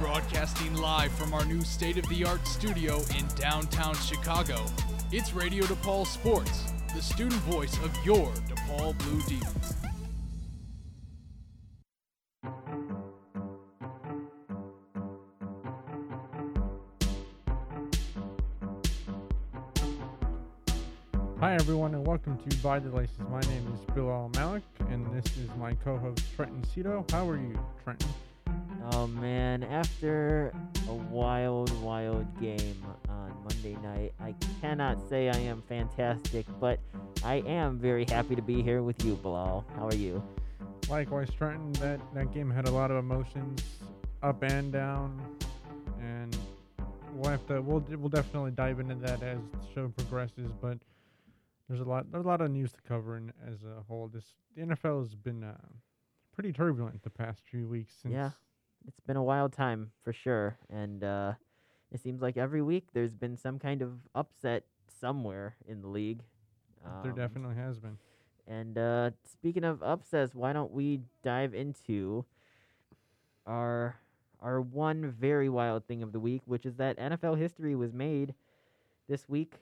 [0.00, 4.66] Broadcasting live from our new state of the art studio in downtown Chicago,
[5.12, 9.91] it's Radio DePaul Sports, the student voice of your DePaul Blue Demons.
[22.24, 23.18] Welcome to Buy the Laces.
[23.30, 27.04] My name is Bilal Malik, and this is my co host, Trenton Cito.
[27.10, 28.08] How are you, Trenton?
[28.92, 30.52] Oh man, after
[30.88, 36.78] a wild, wild game on Monday night, I cannot say I am fantastic, but
[37.24, 39.64] I am very happy to be here with you, Bilal.
[39.74, 40.22] How are you?
[40.88, 43.64] Likewise, Trenton, that, that game had a lot of emotions,
[44.22, 45.20] up and down,
[46.00, 46.36] and
[47.14, 50.50] we'll have to we'll we'll definitely dive into that as the show progresses.
[50.60, 50.78] But
[51.72, 54.06] there's a lot there's a lot of news to cover in, as a whole.
[54.06, 55.56] This the NFL has been uh,
[56.34, 57.94] pretty turbulent the past few weeks.
[58.02, 58.30] Since Yeah.
[58.86, 61.32] It's been a wild time for sure, and uh,
[61.90, 64.64] it seems like every week there's been some kind of upset
[65.00, 66.20] somewhere in the league.
[67.02, 67.96] there Um, definitely has been.
[68.46, 72.26] And uh, speaking of upsets, why don't we dive into
[73.46, 73.96] our
[74.40, 78.34] our one very wild thing of the week, which is that NFL history was made
[79.08, 79.54] this week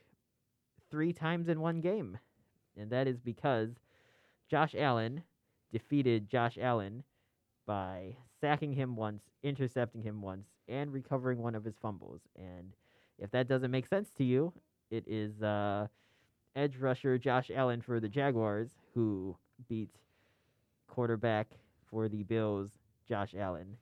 [0.91, 2.19] three times in one game,
[2.77, 3.71] and that is because
[4.49, 5.23] Josh Allen
[5.73, 7.05] defeated Josh Allen
[7.67, 12.21] by sacking him once, intercepting him once, and recovering one of his fumbles.
[12.37, 12.73] And
[13.19, 14.53] if that doesn't make sense to you,
[14.91, 15.87] it is uh,
[16.57, 19.37] edge rusher Josh Allen for the Jaguars, who
[19.69, 19.91] beat
[20.89, 21.49] quarterback
[21.89, 22.71] for the Bills,
[23.09, 23.77] Josh Allen.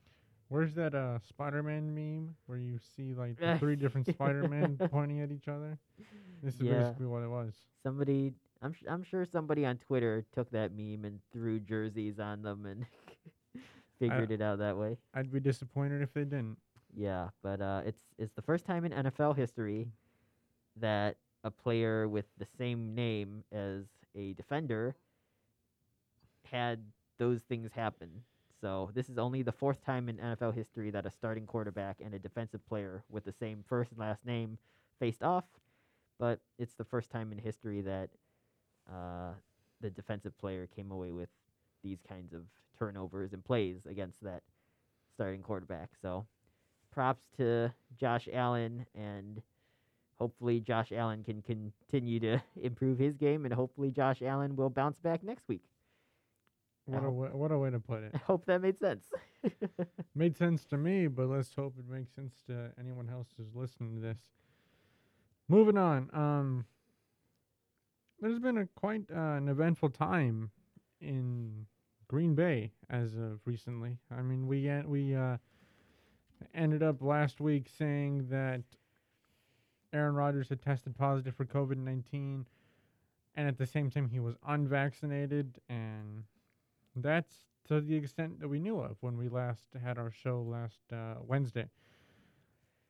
[0.48, 5.30] Where's that uh Spider-Man meme where you see like the three different Spider-Men pointing at
[5.30, 5.78] each other?
[6.42, 6.82] This is Yeah.
[6.82, 7.54] basically what it was.
[7.82, 12.42] Somebody, I'm sh- I'm sure somebody on Twitter took that meme and threw jerseys on
[12.42, 12.86] them and
[13.98, 14.96] figured it out that way.
[15.14, 16.58] I'd be disappointed if they didn't.
[16.94, 19.88] Yeah, but uh, it's it's the first time in NFL history
[20.76, 23.84] that a player with the same name as
[24.14, 24.96] a defender
[26.44, 26.80] had
[27.18, 28.22] those things happen.
[28.60, 32.14] So this is only the fourth time in NFL history that a starting quarterback and
[32.14, 34.58] a defensive player with the same first and last name
[34.98, 35.44] faced off,
[36.18, 38.10] but it's the first time in history that
[38.90, 39.32] uh,
[39.80, 41.28] the defensive player came away with
[41.82, 42.42] these kinds of
[42.78, 44.42] turnovers and plays against that
[45.14, 45.90] starting quarterback.
[46.00, 46.26] So
[46.90, 49.42] props to Josh Allen and
[50.18, 54.98] hopefully Josh Allen can continue to improve his game and hopefully Josh Allen will bounce
[54.98, 55.62] back next week.
[56.86, 57.10] What a Ow.
[57.10, 58.12] wa- what a way to put it.
[58.14, 59.04] I hope that made sense.
[60.14, 63.94] Made sense to me, but let's hope it makes sense to anyone else who's listening
[63.96, 64.18] to this.
[65.48, 66.10] Moving on.
[66.12, 66.64] Um,
[68.20, 70.50] there's been a quite uh, an eventful time
[71.00, 71.66] in
[72.06, 73.98] Green Bay as of recently.
[74.10, 75.38] I mean, we en- we uh,
[76.54, 78.62] ended up last week saying that
[79.92, 82.46] Aaron Rodgers had tested positive for COVID nineteen,
[83.34, 86.24] and at the same time he was unvaccinated, and
[86.94, 90.80] that's to the extent that we knew of when we last had our show last
[90.92, 91.68] uh, Wednesday.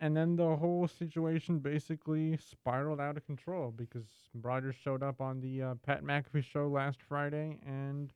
[0.00, 5.40] And then the whole situation basically spiraled out of control because Rodgers showed up on
[5.40, 8.12] the uh, Pat McAfee show last Friday and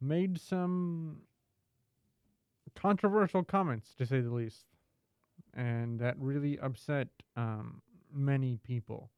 [0.00, 1.22] made some
[2.76, 4.66] controversial comments, to say the least.
[5.54, 7.80] And that really upset um,
[8.12, 9.10] many people.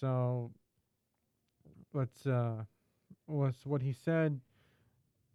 [0.00, 0.52] So
[1.94, 2.64] uh,
[3.26, 4.40] was what he said,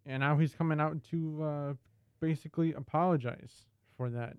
[0.06, 1.74] and now he's coming out to uh,
[2.20, 3.66] basically apologize
[3.98, 4.36] for that.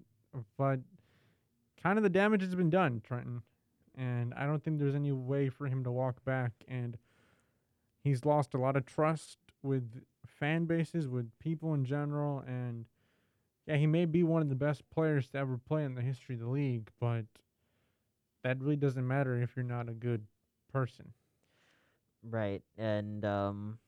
[0.56, 0.80] But
[1.82, 3.42] kind of the damage has been done, Trenton,
[3.96, 6.52] and I don't think there's any way for him to walk back.
[6.68, 6.96] And
[8.02, 12.86] he's lost a lot of trust with fan bases, with people in general, and
[13.66, 16.34] yeah, he may be one of the best players to ever play in the history
[16.34, 17.26] of the league, but
[18.42, 20.26] that really doesn't matter if you're not a good
[20.72, 21.12] person.
[22.22, 22.62] right.
[22.78, 23.78] And um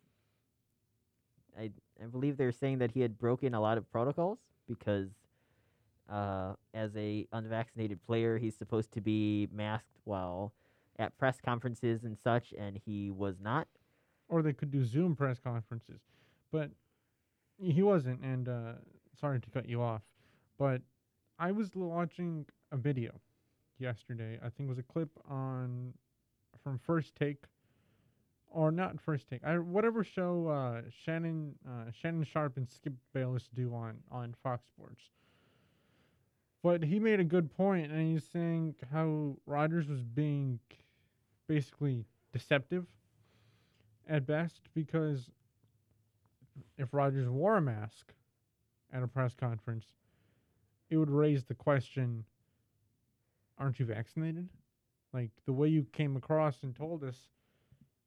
[1.58, 1.70] I
[2.02, 5.10] I believe they're saying that he had broken a lot of protocols because
[6.10, 10.52] uh as a unvaccinated player he's supposed to be masked while
[10.98, 13.66] at press conferences and such and he was not.
[14.28, 16.00] or they could do Zoom press conferences.
[16.52, 16.70] But
[17.58, 18.72] he wasn't, and uh,
[19.20, 20.02] sorry to cut you off,
[20.58, 20.82] but
[21.38, 23.12] I was watching a video
[23.78, 24.38] yesterday.
[24.44, 25.94] I think it was a clip on
[26.62, 27.44] from First Take,
[28.48, 29.42] or not First Take.
[29.44, 34.66] I whatever show uh, Shannon uh, Shannon Sharpe and Skip Bayless do on on Fox
[34.68, 35.02] Sports.
[36.64, 40.58] But he made a good point, and he's saying how Rodgers was being
[41.46, 42.86] basically deceptive
[44.08, 45.30] at best because
[46.78, 48.14] if Rodgers wore a mask
[48.94, 49.84] at a press conference,
[50.88, 52.24] it would raise the question
[53.58, 54.48] aren't you vaccinated?
[55.12, 57.28] Like the way you came across and told us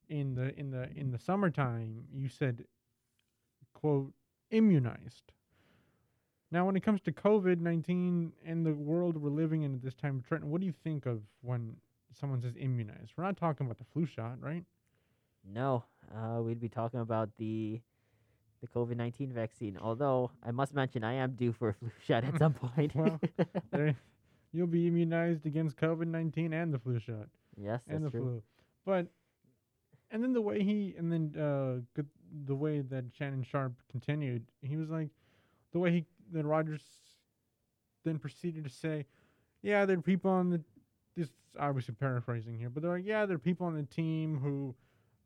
[0.10, 2.66] in the in the in the summertime, you said
[3.76, 4.14] quote
[4.50, 5.32] immunized.
[6.52, 9.96] Now when it comes to COVID nineteen and the world we're living in at this
[9.96, 11.76] time, Trenton, what do you think of when
[12.20, 13.12] someone says immunized?
[13.18, 14.64] We're not talking about the flu shot, right?
[15.46, 15.84] No,
[16.16, 17.82] uh, we'd be talking about the
[18.62, 19.78] the COVID nineteen vaccine.
[19.82, 22.94] Although I must mention, I am due for a flu shot at some point.
[22.96, 23.20] Well,
[24.54, 27.28] You'll be immunized against COVID nineteen and the flu shot.
[27.58, 28.22] yes, that's and the true.
[28.22, 28.44] flu.
[28.86, 29.08] But
[30.10, 32.02] and then the way he and then uh
[32.46, 35.10] the way that Shannon Sharpe continued, he was like
[35.74, 36.84] the way he then Rodgers
[38.04, 39.06] then proceeded to say,
[39.62, 40.62] yeah, there are people on the
[41.16, 44.40] this is obviously paraphrasing here, but they're like, yeah, there are people on the team
[44.42, 44.76] who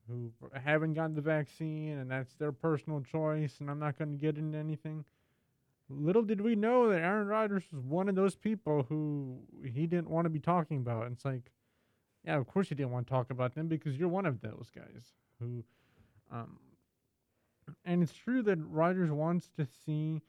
[0.08, 0.32] who
[0.64, 4.38] haven't gotten the vaccine and that's their personal choice and I'm not going to get
[4.38, 5.06] into anything.
[5.90, 10.10] Little did we know that Aaron Rodgers was one of those people who he didn't
[10.10, 11.06] want to be talking about.
[11.06, 11.52] And it's like,
[12.26, 14.68] yeah, of course you didn't want to talk about them because you're one of those
[14.74, 15.64] guys who,
[16.32, 16.60] um,
[17.86, 20.22] and it's true that Rodgers wants to see.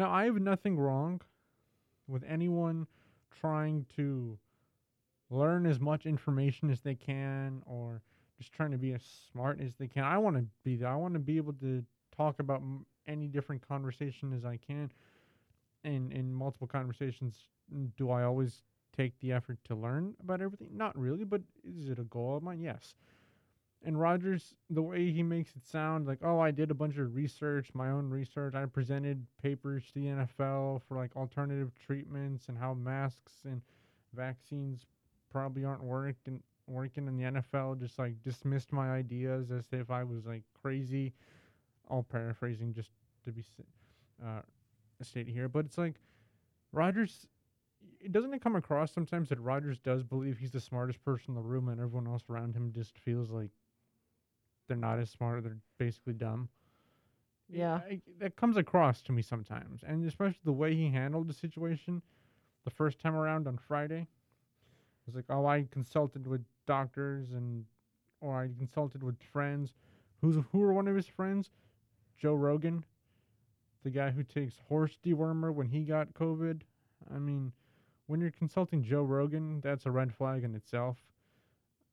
[0.00, 1.20] Now, I have nothing wrong
[2.08, 2.86] with anyone
[3.38, 4.38] trying to
[5.28, 8.00] learn as much information as they can or
[8.38, 10.04] just trying to be as smart as they can.
[10.04, 10.88] I want to be there.
[10.88, 11.84] I want to be able to
[12.16, 14.90] talk about m- any different conversation as I can.
[15.84, 17.48] And in multiple conversations,
[17.98, 18.62] do I always
[18.96, 20.70] take the effort to learn about everything?
[20.72, 22.62] Not really, but is it a goal of mine?
[22.62, 22.94] Yes.
[23.82, 27.14] And Rodgers, the way he makes it sound like, oh, I did a bunch of
[27.14, 28.54] research, my own research.
[28.54, 33.62] I presented papers to the NFL for like alternative treatments and how masks and
[34.14, 34.84] vaccines
[35.32, 37.80] probably aren't working working in the NFL.
[37.80, 41.14] Just like dismissed my ideas as if I was like crazy.
[41.88, 42.90] All paraphrasing, just
[43.24, 43.42] to be
[44.22, 44.42] uh,
[45.02, 45.94] stated here, but it's like
[46.72, 47.26] Rodgers
[48.00, 51.34] it doesn't it come across sometimes that Rodgers does believe he's the smartest person in
[51.34, 53.50] the room and everyone else around him just feels like
[54.70, 56.48] they're not as smart, they're basically dumb.
[57.48, 57.74] Yeah.
[57.74, 62.00] I, that comes across to me sometimes, and especially the way he handled the situation
[62.64, 64.02] the first time around on Friday.
[64.02, 67.64] It was like, oh, I consulted with doctors and,
[68.20, 69.72] or I consulted with friends.
[70.20, 71.50] Who's who are one of his friends?
[72.16, 72.84] Joe Rogan,
[73.82, 76.60] the guy who takes horse dewormer when he got COVID.
[77.12, 77.50] I mean,
[78.06, 80.98] when you're consulting Joe Rogan, that's a red flag in itself,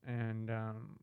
[0.06, 1.00] and um,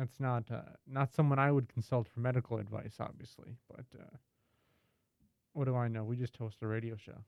[0.00, 3.56] that's not uh, not someone I would consult for medical advice, obviously.
[3.68, 4.16] But uh,
[5.52, 6.04] what do I know?
[6.04, 7.18] We just host a radio show,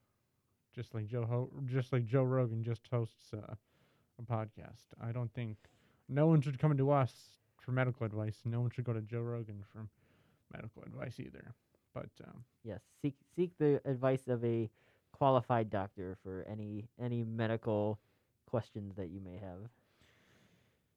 [0.74, 3.54] just like Joe Ho- just like Joe Rogan just hosts uh,
[4.18, 4.86] a podcast.
[5.02, 5.56] I don't think
[6.08, 7.12] no one should come to us
[7.60, 8.40] for medical advice.
[8.44, 9.86] No one should go to Joe Rogan for
[10.52, 11.54] medical advice either.
[11.94, 14.70] But um, Yes, seek seek the advice of a
[15.12, 17.98] qualified doctor for any any medical
[18.46, 19.70] questions that you may have.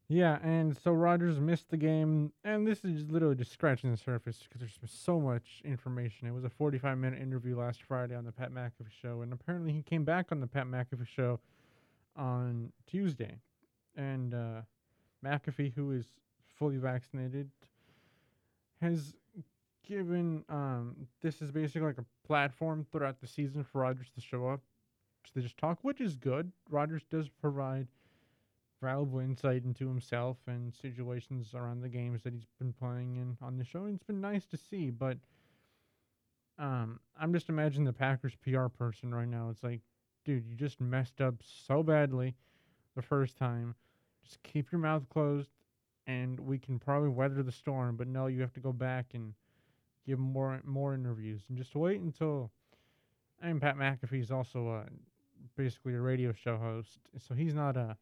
[0.08, 4.44] Yeah, and so Rodgers missed the game, and this is literally just scratching the surface
[4.44, 6.28] because there's so much information.
[6.28, 9.72] It was a 45 minute interview last Friday on the Pat McAfee show, and apparently
[9.72, 11.40] he came back on the Pat McAfee show
[12.16, 13.40] on Tuesday.
[13.98, 14.62] And uh,
[15.26, 16.06] McAfee, who is
[16.60, 17.50] fully vaccinated,
[18.82, 19.16] has
[19.88, 24.48] given um, this is basically like a platform throughout the season for Rodgers to show
[24.48, 24.62] up
[25.34, 26.52] to just talk, which is good.
[26.70, 27.88] Rodgers does provide
[28.82, 33.58] valuable insight into himself and situations around the games that he's been playing in on
[33.58, 33.86] the show.
[33.86, 35.18] And it's been nice to see, but
[36.58, 39.50] um, I'm just imagining the Packers PR person right now.
[39.50, 39.82] It's like,
[40.24, 41.36] dude, you just messed up
[41.68, 42.36] so badly
[42.96, 43.76] the first time.
[44.24, 45.52] Just keep your mouth closed,
[46.08, 47.96] and we can probably weather the storm.
[47.96, 49.34] But no, you have to go back and
[50.06, 52.52] give more more interviews, and just wait until.
[53.44, 54.84] I mean, Pat McAfee's also uh,
[55.58, 57.98] basically a radio show host, so he's not a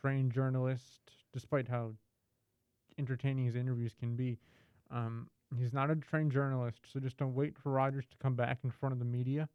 [0.00, 1.00] trained journalist,
[1.32, 1.92] despite how
[2.98, 4.38] entertaining his interviews can be.
[4.90, 5.28] Um,
[5.58, 8.70] he's not a trained journalist, so just don't wait for Rodgers to come back in
[8.70, 9.48] front of the media.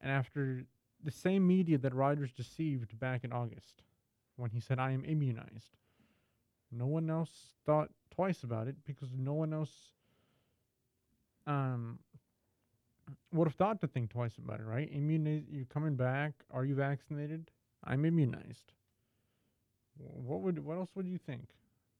[0.00, 0.64] And after
[1.02, 3.82] the same media that Rodgers deceived back in August,
[4.36, 5.76] when he said, I am immunized,
[6.70, 7.30] no one else
[7.64, 9.92] thought twice about it because no one else
[11.46, 11.98] um,
[13.32, 14.90] would have thought to think twice about it, right?
[14.92, 16.32] Immunize, you're coming back.
[16.50, 17.50] Are you vaccinated?
[17.84, 18.72] I'm immunized.
[19.98, 21.48] Wh- What would what else would you think?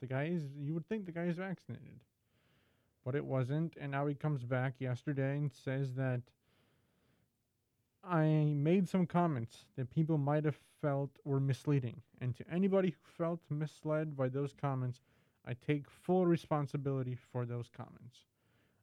[0.00, 2.00] The guy is you would think the guy is vaccinated.
[3.04, 6.22] But it wasn't, and now he comes back yesterday and says that
[8.04, 12.02] I made some comments that people might have felt were misleading.
[12.20, 15.00] And to anybody who felt misled by those comments,
[15.44, 18.24] I take full responsibility for those comments.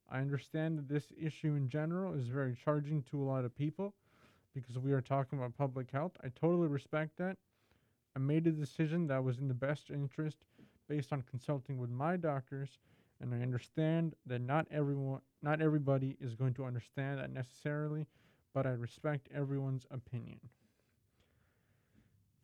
[0.09, 3.93] I understand that this issue in general is very charging to a lot of people
[4.53, 6.13] because we are talking about public health.
[6.23, 7.37] I totally respect that.
[8.15, 10.37] I made a decision that was in the best interest
[10.87, 12.77] based on consulting with my doctors
[13.21, 18.05] and I understand that not everyone not everybody is going to understand that necessarily,
[18.53, 20.39] but I respect everyone's opinion.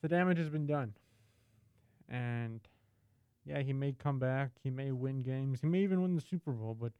[0.02, 0.94] The damage has been done.
[2.10, 2.62] And
[3.46, 6.52] yeah, he may come back, he may win games, he may even win the Super
[6.52, 6.92] Bowl, but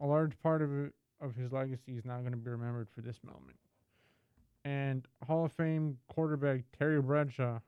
[0.00, 3.00] a large part of it, of his legacy is not going to be remembered for
[3.00, 3.56] this moment.
[4.64, 7.60] And Hall of Fame quarterback Terry Bradshaw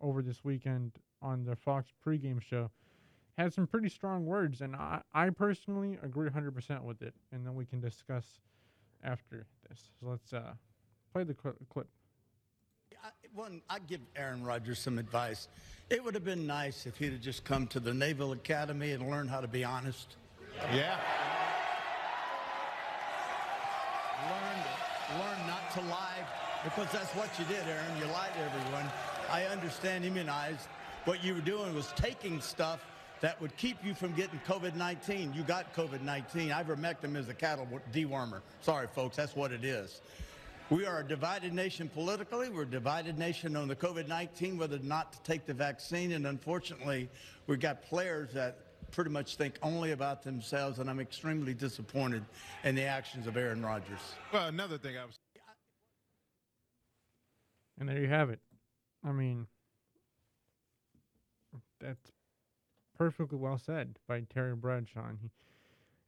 [0.00, 2.70] over this weekend on the Fox pregame show
[3.36, 7.14] had some pretty strong words, and I, I personally agree 100% with it.
[7.32, 8.24] And then we can discuss
[9.04, 9.90] after this.
[10.00, 10.54] So let's uh,
[11.12, 11.86] play the cl- clip.
[13.04, 15.46] I, one, I'd give Aaron Rodgers some advice.
[15.88, 19.08] It would have been nice if he'd have just come to the Naval Academy and
[19.08, 20.16] learned how to be honest.
[20.74, 20.98] Yeah.
[25.10, 26.26] Learn, not to lie,
[26.64, 27.96] because that's what you did, Aaron.
[27.98, 28.84] You lied to everyone.
[29.30, 30.68] I understand immunized.
[31.06, 32.84] What you were doing was taking stuff
[33.20, 35.34] that would keep you from getting COVID-19.
[35.34, 36.50] You got COVID-19.
[36.50, 38.42] Ivermectin is a cattle dewormer.
[38.60, 40.02] Sorry, folks, that's what it is.
[40.68, 42.50] We are a divided nation politically.
[42.50, 46.12] We're a divided nation on the COVID-19, whether or not to take the vaccine.
[46.12, 47.08] And unfortunately,
[47.46, 48.58] we've got players that
[48.90, 50.78] pretty much think only about themselves.
[50.78, 52.24] And I'm extremely disappointed
[52.64, 54.00] in the actions of Aaron Rodgers.
[54.32, 55.18] Well, another thing I was.
[57.78, 58.40] And there you have it.
[59.04, 59.46] I mean,
[61.80, 62.10] that's
[62.96, 65.06] perfectly well said by Terry Bradshaw.
[65.08, 65.30] And he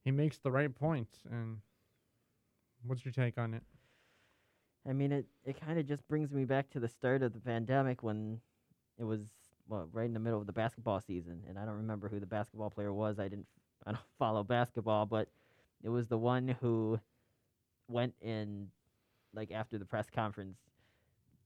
[0.02, 1.18] he makes the right points.
[1.30, 1.58] And
[2.84, 3.62] what's your take on it?
[4.88, 7.40] I mean, it, it kind of just brings me back to the start of the
[7.40, 8.40] pandemic when
[8.98, 9.20] it was
[9.70, 12.26] well, right in the middle of the basketball season, and I don't remember who the
[12.26, 13.18] basketball player was.
[13.20, 13.46] I didn't,
[13.86, 15.28] I don't follow basketball, but
[15.82, 16.98] it was the one who
[17.88, 18.68] went in,
[19.32, 20.58] like after the press conference,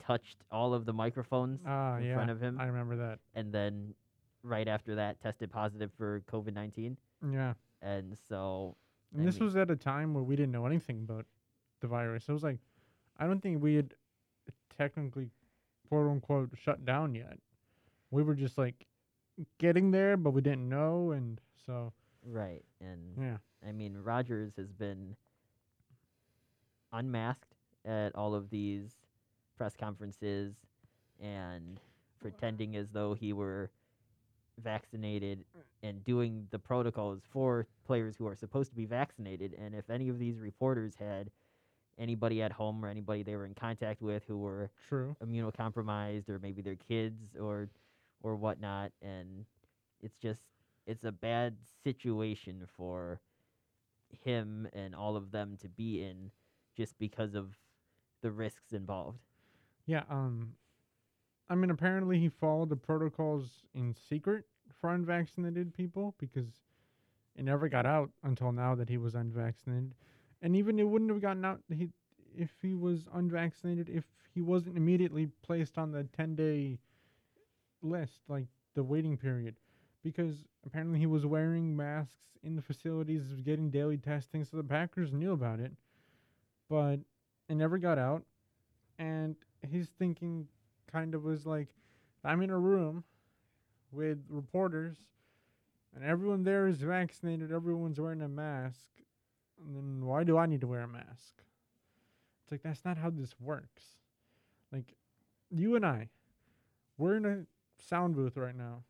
[0.05, 2.15] touched all of the microphones Ah, in yeah.
[2.15, 3.19] front of him, I remember that.
[3.35, 3.95] and then
[4.43, 6.97] right after that tested positive for COVID nineteen,
[7.31, 7.55] Yeah.
[7.83, 8.75] and so
[9.13, 11.27] And I this mean- was at a time where we didn't know anything about
[11.81, 12.29] the virus.
[12.29, 12.59] It was like,
[13.19, 13.95] I don't think we had
[14.77, 15.31] technically,
[15.89, 17.39] quote unquote, shut down yet.
[18.15, 18.87] We were just like
[19.59, 21.11] getting there, but we didn't know.
[21.11, 21.93] And so,
[22.25, 23.37] right, and yeah.
[23.69, 25.17] I mean, Rodgers has been
[26.93, 28.93] unmasked at all of these
[29.57, 30.55] press conferences
[31.21, 31.81] and
[32.21, 33.71] pretending as though he were
[34.63, 35.45] vaccinated
[35.83, 39.57] and doing the protocols for players who are supposed to be vaccinated.
[39.61, 41.31] And if any of these reporters had
[41.99, 45.17] anybody at home or anybody they were in contact with who were True.
[45.25, 47.69] immunocompromised or maybe their kids or
[48.25, 49.47] or whatnot and
[50.03, 50.43] it's just
[50.87, 53.21] it's a bad situation for
[54.25, 56.33] him and all of them to be in
[56.77, 57.57] just because of
[58.23, 59.21] the risks involved
[59.87, 60.05] Yeah.
[60.11, 60.57] Um,
[61.51, 66.63] I mean, apparently he followed the protocols in secret for unvaccinated people because
[67.37, 69.95] it never got out until now that he was unvaccinated,
[70.43, 71.91] and even it wouldn't have gotten out he
[72.37, 74.05] if he was unvaccinated if
[74.35, 76.79] he wasn't immediately placed on the ten day
[77.85, 79.55] list, like the waiting period,
[80.03, 85.13] because apparently he was wearing masks in the facilities, getting daily testing, so the Packers
[85.13, 85.73] knew about it,
[86.69, 86.97] but
[87.49, 88.23] it never got out
[88.99, 90.47] and his thinking
[90.91, 91.69] kind of was like
[92.25, 93.03] i'm in a room
[93.93, 94.97] with reporters
[95.95, 98.91] and everyone there is vaccinated everyone's wearing a mask
[99.59, 101.43] and then why do i need to wear a mask?
[102.43, 103.83] It's like that's not how this works.
[104.73, 104.95] Like
[105.51, 106.09] you and i
[106.99, 107.47] we're in a
[107.89, 108.83] sound booth right now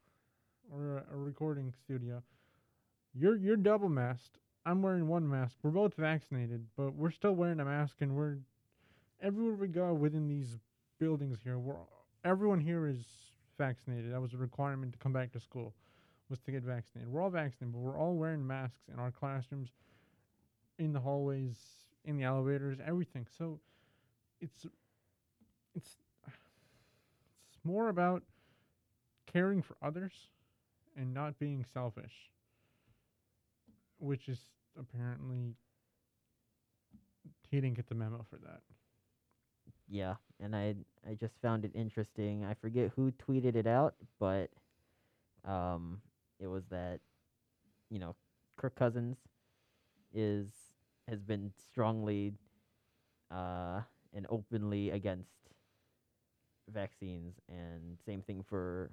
[0.73, 2.23] or a, a recording studio
[3.15, 7.61] you're you're double masked i'm wearing one mask we're both vaccinated but we're still wearing
[7.61, 8.37] a mask and we're
[9.25, 10.59] everywhere we go within these
[10.99, 11.77] buildings here, we're,
[12.25, 13.05] everyone here is
[13.59, 14.13] vaccinated.
[14.13, 15.75] That was a requirement to come back to school,
[16.29, 17.13] was to get vaccinated.
[17.13, 19.71] We're all vaccinated, but we're all wearing masks in our classrooms,
[20.79, 21.57] in the hallways,
[22.05, 23.27] in the elevators, everything.
[23.39, 23.59] So
[24.41, 24.67] it's
[25.75, 25.97] it's
[26.27, 28.23] it's more about
[29.35, 30.14] caring for others
[30.97, 32.31] and not being selfish,
[33.99, 34.41] which is
[34.79, 35.57] apparently
[37.50, 38.62] he didn't get the memo for that.
[39.88, 40.75] yeah and i
[41.09, 44.50] i just found it interesting i forget who tweeted it out but
[45.45, 46.00] um
[46.41, 47.00] it was that
[47.91, 48.14] you know
[48.57, 49.19] kirk cousins
[50.14, 50.49] is
[51.09, 52.33] has been strongly
[53.31, 53.81] uh
[54.14, 55.31] and openly against
[56.73, 58.91] vaccines and same thing for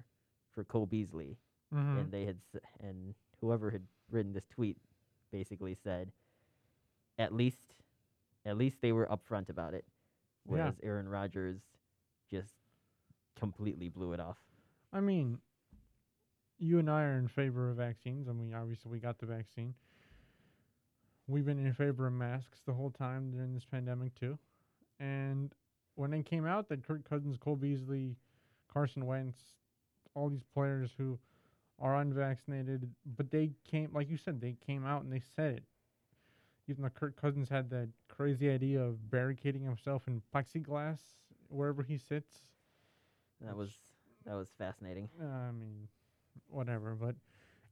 [0.54, 1.36] for Cole Beasley
[1.74, 1.98] Mm-hmm.
[1.98, 4.76] and they had s- and whoever had written this tweet
[5.30, 6.12] basically said,
[7.18, 7.76] at least,
[8.44, 9.86] at least they were upfront about it,
[10.44, 10.52] Yeah.
[10.52, 11.62] whereas Aaron Rodgers
[12.30, 12.52] just
[13.36, 14.36] completely blew it off.
[14.92, 15.38] I mean,
[16.58, 18.28] you and I are in favor of vaccines.
[18.28, 19.74] I mean, obviously, we got the vaccine.
[21.26, 24.38] We've been in favor of masks the whole time during this pandemic, too.
[25.00, 25.54] And
[25.94, 28.16] when it came out that Kirk Cousins, Cole Beasley,
[28.70, 29.40] Carson Wentz,
[30.14, 31.18] all these players who
[31.78, 35.64] are unvaccinated, but they came, like you said, they came out and they said it.
[36.68, 40.98] Even though Kirk Cousins had that crazy idea of barricading himself in plexiglass
[41.48, 42.42] wherever he sits.
[43.40, 43.70] That was
[44.24, 45.08] that was fascinating.
[45.20, 45.88] I mean,
[46.48, 47.16] whatever, but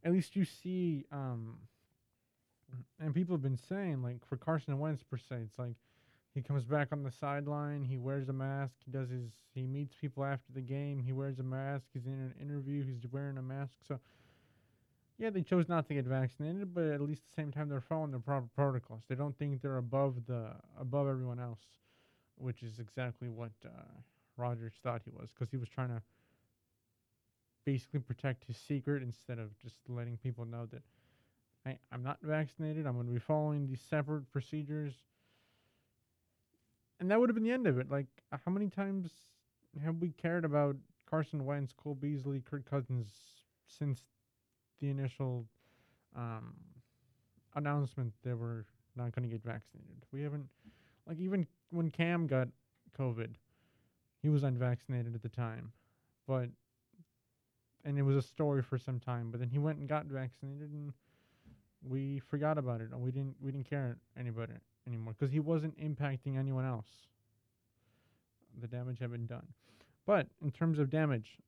[0.04, 1.58] at least you see, um,
[2.98, 5.76] and people have been saying, like, for Carson Wentz per se, it's like
[6.34, 9.94] he comes back on the sideline, he wears a mask, he does his, he meets
[10.00, 13.42] people after the game, he wears a mask, he's in an interview, he's wearing a
[13.42, 13.72] mask.
[13.86, 13.98] So,
[15.18, 17.80] yeah, they chose not to get vaccinated, but at least at the same time, they're
[17.80, 19.02] following the proper protocols.
[19.08, 21.60] They don't think they're above the above everyone else,
[22.36, 23.68] which is exactly what uh,
[24.36, 26.00] Rodgers thought he was, because he was trying to
[27.66, 30.82] basically protect his secret instead of just letting people know that
[31.66, 32.86] I, I'm not vaccinated.
[32.86, 34.94] I'm going to be following these separate procedures.
[37.00, 37.90] And that would have been the end of it.
[37.90, 39.10] Like, uh, how many times
[39.82, 40.76] have we cared about
[41.08, 43.08] Carson Wentz, Cole Beasley, Kirk Cousins
[43.66, 44.02] since
[44.80, 45.46] the initial
[46.14, 46.54] um,
[47.56, 48.66] announcement they were
[48.96, 50.04] not going to get vaccinated?
[50.12, 50.46] We haven't,
[51.06, 52.48] like, even when Cam got
[52.98, 53.30] COVID,
[54.22, 55.72] he was unvaccinated at the time.
[56.28, 56.50] But
[57.82, 59.30] and it was a story for some time.
[59.30, 60.92] But then he went and got vaccinated, and
[61.82, 62.90] we forgot about it.
[62.92, 64.52] And we didn't we didn't care anybody
[64.86, 66.86] anymore because he wasn't impacting anyone else.
[68.60, 69.46] The damage had been done.
[70.06, 71.38] But in terms of damage,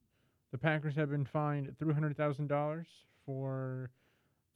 [0.53, 2.87] the Packers have been fined three hundred thousand dollars
[3.25, 3.91] for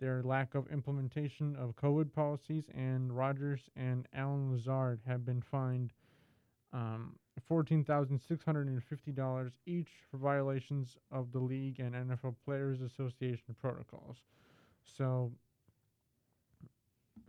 [0.01, 5.93] their lack of implementation of COVID policies, and Rodgers and Allen Lazard have been fined
[6.73, 7.17] um,
[7.51, 14.19] $14,650 each for violations of the league and NFL Players Association protocols.
[14.85, 15.33] So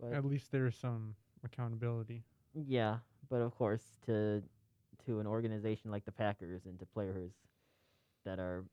[0.00, 2.22] But at least there's some accountability.
[2.54, 2.98] yeah,
[3.30, 4.42] but of course, to
[5.06, 7.32] to an organization like the Packers and to players
[8.24, 8.64] that are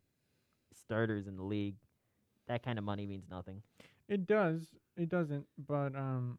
[0.74, 1.76] starters in the league,
[2.48, 3.62] that kind of money means nothing.
[4.08, 4.62] It does.
[4.98, 5.46] It doesn't.
[5.68, 6.38] But um,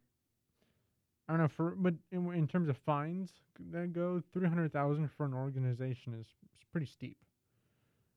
[1.29, 1.49] I don't know.
[1.49, 3.31] For but in, in terms of fines
[3.73, 7.17] that go, three hundred thousand for an organization is, is pretty steep.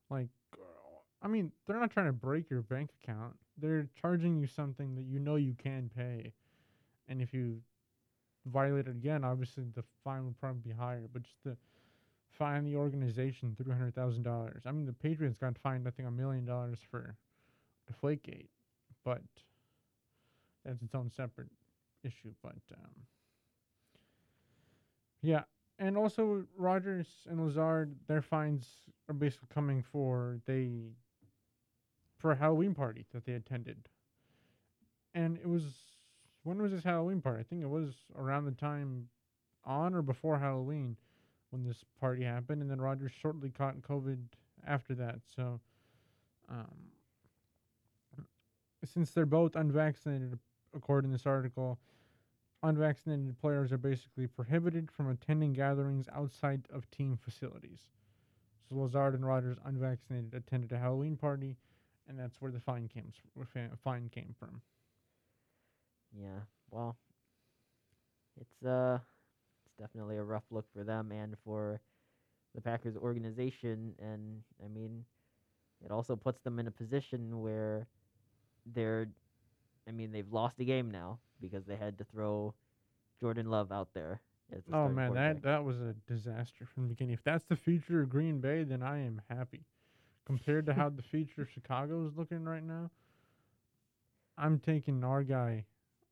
[0.10, 0.30] Like,
[1.22, 3.36] I mean, they're not trying to break your bank account.
[3.58, 6.34] They're charging you something that you know you can pay,
[7.08, 7.62] and if you
[8.50, 11.08] violate it again, obviously the fine would probably be higher.
[11.12, 11.58] But just to
[12.32, 14.64] fine the organization three hundred thousand dollars.
[14.66, 17.16] I mean, the Patriots got fined I think a million dollars for
[17.92, 18.48] Deflategate,
[19.04, 19.22] but
[20.66, 21.50] that's its own separate
[22.04, 22.34] issue.
[22.42, 22.92] But um,
[25.22, 25.44] yeah,
[25.78, 28.68] and also Rodgers and Lazard, their fines
[29.08, 30.92] are basically coming for they
[32.18, 33.90] for a Halloween party that they attended,
[35.14, 35.64] and it was
[36.50, 37.42] when was this Halloween party?
[37.42, 39.08] I think it was around the time
[39.66, 40.98] on or before Halloween
[41.52, 44.18] when this party happened, and then Rodgers shortly caught COVID
[44.66, 45.20] after that.
[45.36, 45.60] So,
[46.50, 46.92] um,
[48.84, 50.40] since they're both unvaccinated,
[50.76, 51.78] according to this article,
[52.64, 57.82] unvaccinated players are basically prohibited from attending gatherings outside of team facilities.
[58.68, 61.58] So Lazard and Rodgers, unvaccinated, attended a Halloween party,
[62.08, 63.12] and that's where the fine came
[63.84, 64.62] fine came from.
[66.18, 66.40] Yeah,
[66.72, 66.98] well,
[68.40, 69.00] it's uh,
[69.66, 71.80] it's definitely a rough look for them and for
[72.56, 75.06] the Packers organization, and I mean,
[75.86, 77.88] it also puts them in a position where
[78.66, 79.08] they're,
[79.88, 82.54] I mean, they've lost a game now because they had to throw
[83.20, 84.22] Jordan Love out there.
[84.74, 87.14] Oh man, that that was a disaster from the beginning.
[87.14, 89.66] If that's the future of Green Bay, then I am happy.
[90.26, 92.90] Compared to how the future of Chicago is looking right now,
[94.38, 95.66] I'm taking our guy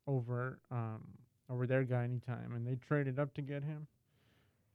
[0.08, 1.02] over um
[1.50, 3.88] over their guy anytime, and they traded up to get him.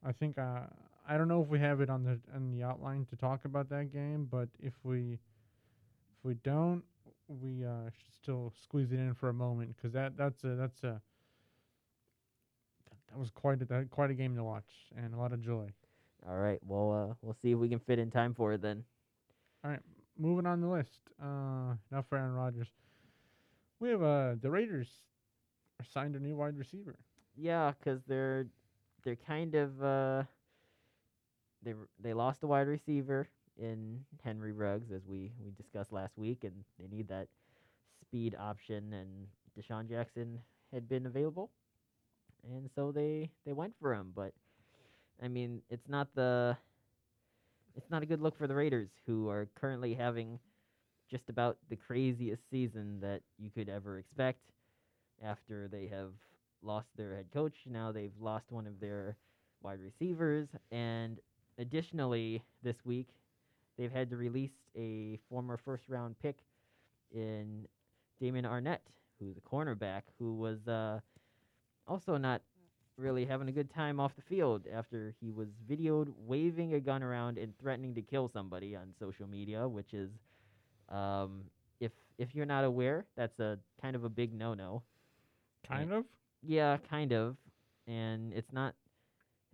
[0.04, 0.62] I think uh,
[1.08, 3.68] I don't know if we have it on the on the outline to talk about
[3.70, 6.82] that game, but if we if we don't,
[7.28, 10.82] we uh, should still squeeze it in for a moment because that that's a that's
[10.84, 11.00] a
[13.10, 15.68] that was quite a that, quite a game to watch and a lot of joy.
[16.28, 18.84] All right, well, uh, we'll see if we can fit in time for it then.
[19.64, 19.80] All right,
[20.16, 22.68] moving on the list, uh, now for Aaron Rodgers,
[23.80, 24.88] we have uh the Raiders
[25.88, 26.96] signed a new wide receiver.
[27.36, 28.46] Yeah, 'cause they're
[29.04, 30.24] they're kind of uh
[31.62, 36.44] they they lost a wide receiver in Henry Ruggs as we we discussed last week,
[36.44, 37.28] and they need that
[38.00, 38.92] speed option.
[38.92, 40.40] And DeSean Jackson
[40.72, 41.50] had been available,
[42.44, 44.12] and so they they went for him.
[44.14, 44.32] But
[45.22, 46.56] I mean, it's not the
[47.76, 50.38] it's not a good look for the Raiders, who are currently having
[51.10, 54.40] just about the craziest season that you could ever expect.
[55.24, 56.12] After they have
[56.62, 59.16] lost their head coach, now they've lost one of their
[59.62, 61.18] wide receivers, and
[61.58, 63.08] additionally, this week
[63.78, 66.38] they've had to release a former first round pick
[67.12, 67.66] in
[68.20, 68.78] Damon Arnette,
[69.20, 70.98] who's a cornerback, who was uh,
[71.86, 72.42] also not
[72.96, 77.02] really having a good time off the field after he was videoed waving a gun
[77.02, 80.10] around and threatening to kill somebody on social media, which is,
[80.88, 81.44] um,
[81.80, 84.82] if if you're not aware, that's a kind of a big no-no.
[85.66, 86.04] Kind of.
[86.42, 87.36] Yeah, kind of,
[87.86, 88.74] and it's not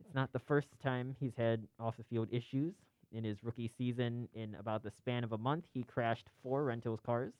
[0.00, 2.74] it's not the first time he's had off the field issues.
[3.10, 7.00] In his rookie season, in about the span of a month, he crashed four rentals
[7.04, 7.32] cars.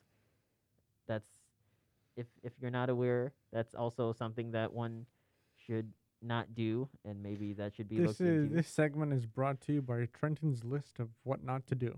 [1.07, 1.29] That's
[2.15, 5.05] if if you're not aware, that's also something that one
[5.55, 8.55] should not do, and maybe that should be This looked is into.
[8.55, 11.97] this segment is brought to you by Trenton's list of what not to do.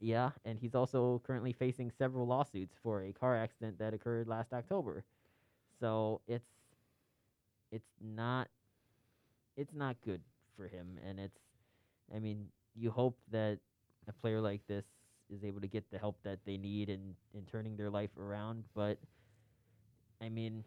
[0.00, 4.52] Yeah, and he's also currently facing several lawsuits for a car accident that occurred last
[4.52, 5.04] October.
[5.80, 6.48] So it's
[7.70, 8.48] it's not
[9.56, 10.20] it's not good
[10.56, 11.38] for him and it's
[12.14, 13.58] I mean, you hope that
[14.08, 14.84] a player like this
[15.30, 18.64] is able to get the help that they need in in turning their life around,
[18.74, 18.98] but
[20.20, 20.64] I mean,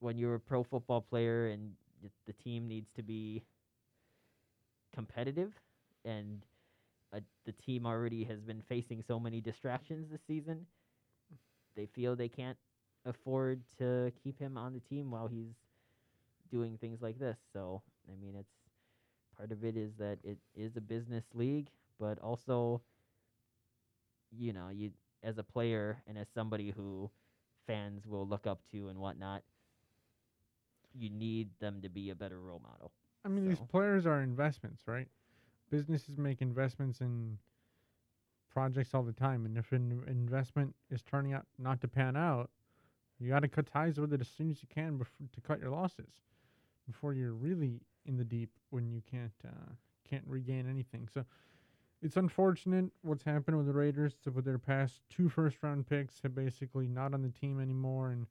[0.00, 1.72] when you're a pro football player and
[2.26, 3.42] the team needs to be
[4.92, 5.52] competitive
[6.04, 6.42] and
[7.14, 10.66] uh, the team already has been facing so many distractions this season.
[11.76, 12.58] They feel they can't
[13.04, 15.54] afford to keep him on the team while he's
[16.50, 17.38] doing things like this.
[17.52, 18.52] So, I mean, it's
[19.36, 22.80] part of it is that it is a business league, but also,
[24.30, 24.90] you know, you
[25.22, 27.10] as a player and as somebody who
[27.66, 29.42] fans will look up to and whatnot,
[30.94, 32.90] you need them to be a better role model.
[33.24, 35.08] I mean, these players are investments, right?
[35.70, 37.38] Businesses make investments in
[38.52, 42.50] projects all the time, and if an investment is turning out not to pan out,
[43.22, 45.60] you got to cut ties with it as soon as you can before, to cut
[45.60, 46.10] your losses
[46.86, 49.72] before you're really in the deep when you can't uh,
[50.08, 51.08] can't regain anything.
[51.12, 51.24] So
[52.02, 56.34] it's unfortunate what's happened with the Raiders with their past two first round picks have
[56.34, 58.26] basically not on the team anymore and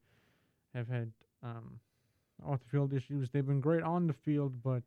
[0.75, 1.79] have had um,
[2.45, 3.29] off the field issues.
[3.29, 4.83] They've been great on the field, but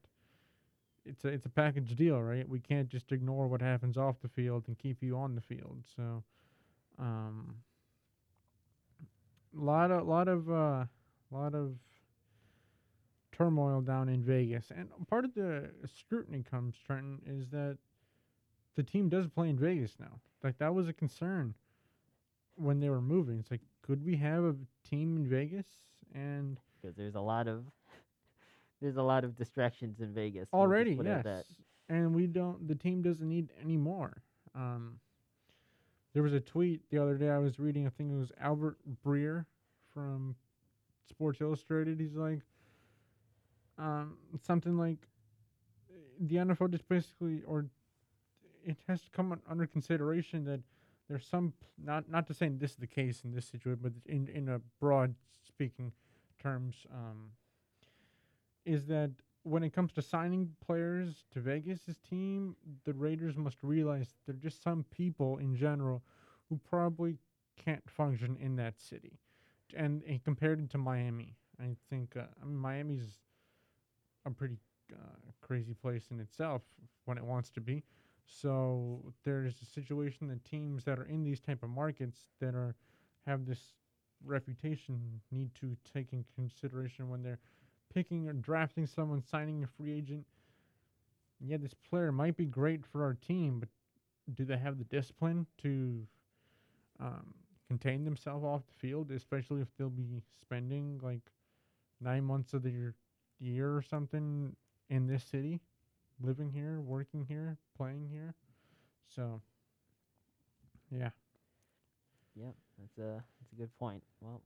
[1.07, 2.49] it's a it's a package deal, right?
[2.49, 5.85] We can't just ignore what happens off the field and keep you on the field.
[5.97, 6.23] So,
[6.99, 7.57] um,
[9.55, 10.85] lot of lot of uh,
[11.31, 11.75] lot of
[13.33, 17.79] turmoil down in Vegas, and part of the scrutiny comes Trenton is that
[18.77, 20.21] the team does play in Vegas now.
[20.43, 21.55] Like that was a concern
[22.57, 23.39] when they were moving.
[23.39, 24.55] It's like, could we have a
[24.89, 25.67] team in Vegas?
[26.15, 27.65] And because there's a lot of
[28.81, 30.49] there's a lot of distractions in Vegas.
[30.53, 31.45] already, put it at yes.
[31.89, 31.95] that.
[31.95, 32.67] And we don't.
[32.67, 34.23] The team doesn't need any more.
[34.55, 35.01] Um,
[36.15, 37.87] there was a tweet the other day I was reading.
[37.87, 39.45] I think it was Albert Breer
[39.93, 40.37] from
[41.09, 42.01] Sports Illustrated.
[42.01, 42.41] He's like,
[43.79, 44.99] um, something like,
[46.21, 47.67] the NFL just basically, or
[48.65, 50.61] it has to come under consideration that
[51.09, 54.29] there's some not not to say this is the case in this situation, but in
[54.29, 55.93] in a broad speaking
[56.41, 57.31] terms, um,
[58.65, 59.11] is that
[59.45, 64.63] when it comes to signing players to Vegas' team, the Raiders must realize they're just
[64.63, 66.03] some people in general
[66.49, 67.19] who probably
[67.63, 69.19] can't function in that city.
[69.77, 73.19] And, and compared it to Miami, I think uh, I mean, Miami's
[74.27, 74.57] a pretty
[74.93, 76.63] uh, crazy place in itself
[77.05, 77.83] when it wants to be.
[78.27, 82.75] So there's a situation that teams that are in these type of markets that are
[83.27, 83.75] have this
[84.25, 87.41] reputation need to take in consideration when they're
[87.95, 90.25] picking or drafting someone, signing a free agent.
[91.41, 93.69] Yeah, this player might be great for our team, but
[94.35, 96.07] do they have the discipline to
[97.01, 97.35] um,
[97.69, 101.21] contain themselves off the field, especially if they'll be spending like
[102.01, 102.95] nine months of their
[103.41, 104.55] year or something
[104.91, 105.61] in this city,
[106.21, 108.35] living here, working here, playing here?
[109.15, 109.41] So,
[110.91, 111.11] yeah.
[112.37, 114.03] Yep, that's a that's a good point.
[114.21, 114.43] Well,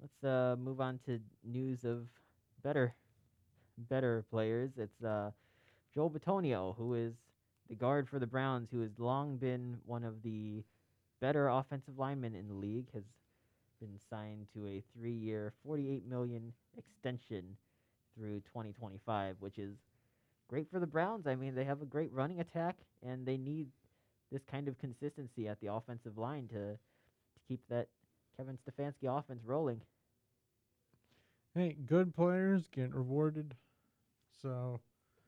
[0.00, 2.06] let's uh move on to news of
[2.64, 2.94] better
[3.88, 4.72] better players.
[4.76, 5.30] It's uh
[5.94, 7.12] Joel Bitonio, who is
[7.68, 10.64] the guard for the Browns, who has long been one of the
[11.20, 13.04] better offensive linemen in the league, has
[13.80, 17.56] been signed to a three-year, forty-eight million extension
[18.16, 19.74] through 2025, which is
[20.48, 21.26] great for the Browns.
[21.26, 23.68] I mean, they have a great running attack, and they need
[24.32, 27.88] this kind of consistency at the offensive line to to keep that
[28.36, 29.80] Kevin Stefanski offense rolling.
[31.54, 33.54] Hey, good players get rewarded,
[34.42, 34.80] so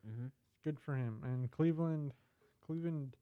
[0.06, 0.26] Mm-hmm.
[0.64, 1.22] good for him.
[1.24, 2.12] And Cleveland,
[2.64, 3.16] Cleveland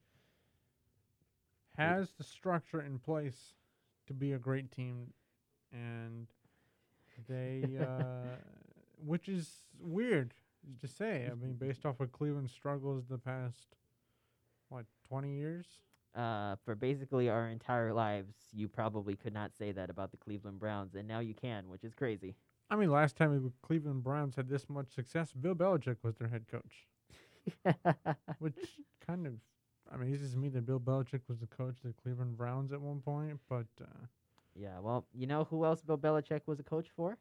[1.76, 3.54] has the structure in place
[4.06, 5.12] to be a great team,
[5.72, 6.28] and
[7.28, 8.36] they, uh,
[8.96, 10.34] which is weird
[10.80, 11.28] to say.
[11.30, 13.76] I mean, based off of Cleveland's struggles the past,
[14.68, 15.66] what, twenty years?
[16.14, 20.60] Uh, for basically our entire lives, you probably could not say that about the Cleveland
[20.60, 22.36] Browns, and now you can, which is crazy.
[22.70, 26.28] I mean, last time the Cleveland Browns had this much success, Bill Belichick was their
[26.28, 26.86] head coach,
[28.38, 29.34] which kind of.
[29.92, 33.38] amazes me that Bill Belichick was the coach of the Cleveland Browns at one point,
[33.48, 34.06] but uh,
[34.54, 37.18] yeah, well, you know who else Bill Belichick was a coach for?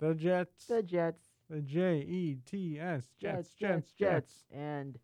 [0.00, 1.28] the Jets, The Jets.
[1.50, 3.92] the J E T S, Jets, Jets, Jets.
[3.98, 4.44] Jets.
[4.50, 4.98] And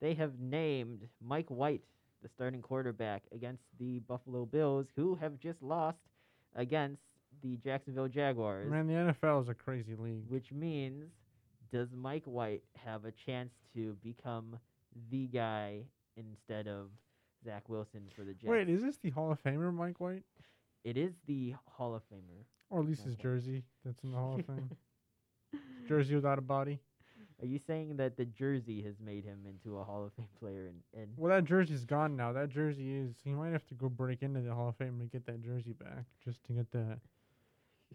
[0.00, 1.84] they have named Mike White
[2.22, 6.00] the starting quarterback against the Buffalo Bills, who have just lost
[6.54, 7.03] against
[7.44, 8.68] the Jacksonville Jaguars.
[8.70, 10.24] Man, the NFL is a crazy league.
[10.28, 11.10] Which means,
[11.70, 14.58] does Mike White have a chance to become
[15.10, 15.82] the guy
[16.16, 16.88] instead of
[17.44, 18.46] Zach Wilson for the Jets?
[18.48, 20.22] Wait, is this the Hall of Famer, Mike White,
[20.84, 22.44] it is the Hall of Famer.
[22.70, 23.22] or at least his White.
[23.22, 24.70] jersey that's in the Hall of Fame?
[25.86, 26.80] jersey without a body.
[27.42, 30.66] Are you saying that the jersey has made him into a Hall of Fame player?
[30.68, 32.32] And, and Well, that jersey's gone now.
[32.32, 33.16] That jersey is.
[33.24, 35.72] He might have to go break into the Hall of Fame to get that jersey
[35.72, 36.98] back, just to get the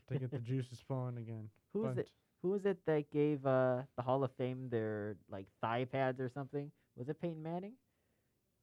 [0.09, 1.49] to get the juices flowing again.
[1.73, 2.09] who is But it?
[2.41, 6.29] Who was it that gave uh, the Hall of Fame their like thigh pads or
[6.29, 6.71] something?
[6.95, 7.73] Was it Peyton Manning?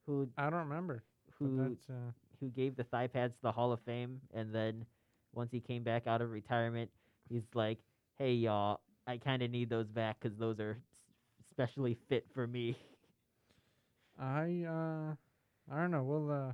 [0.05, 1.03] Who I don't remember.
[1.39, 4.85] Who uh, who gave the thigh pads to the Hall of Fame, and then
[5.33, 6.89] once he came back out of retirement,
[7.29, 7.79] he's like,
[8.17, 10.77] "Hey y'all, I kind of need those back because those are
[11.51, 12.77] specially fit for me."
[14.17, 15.15] I uh,
[15.71, 16.03] I don't know.
[16.03, 16.53] We'll uh,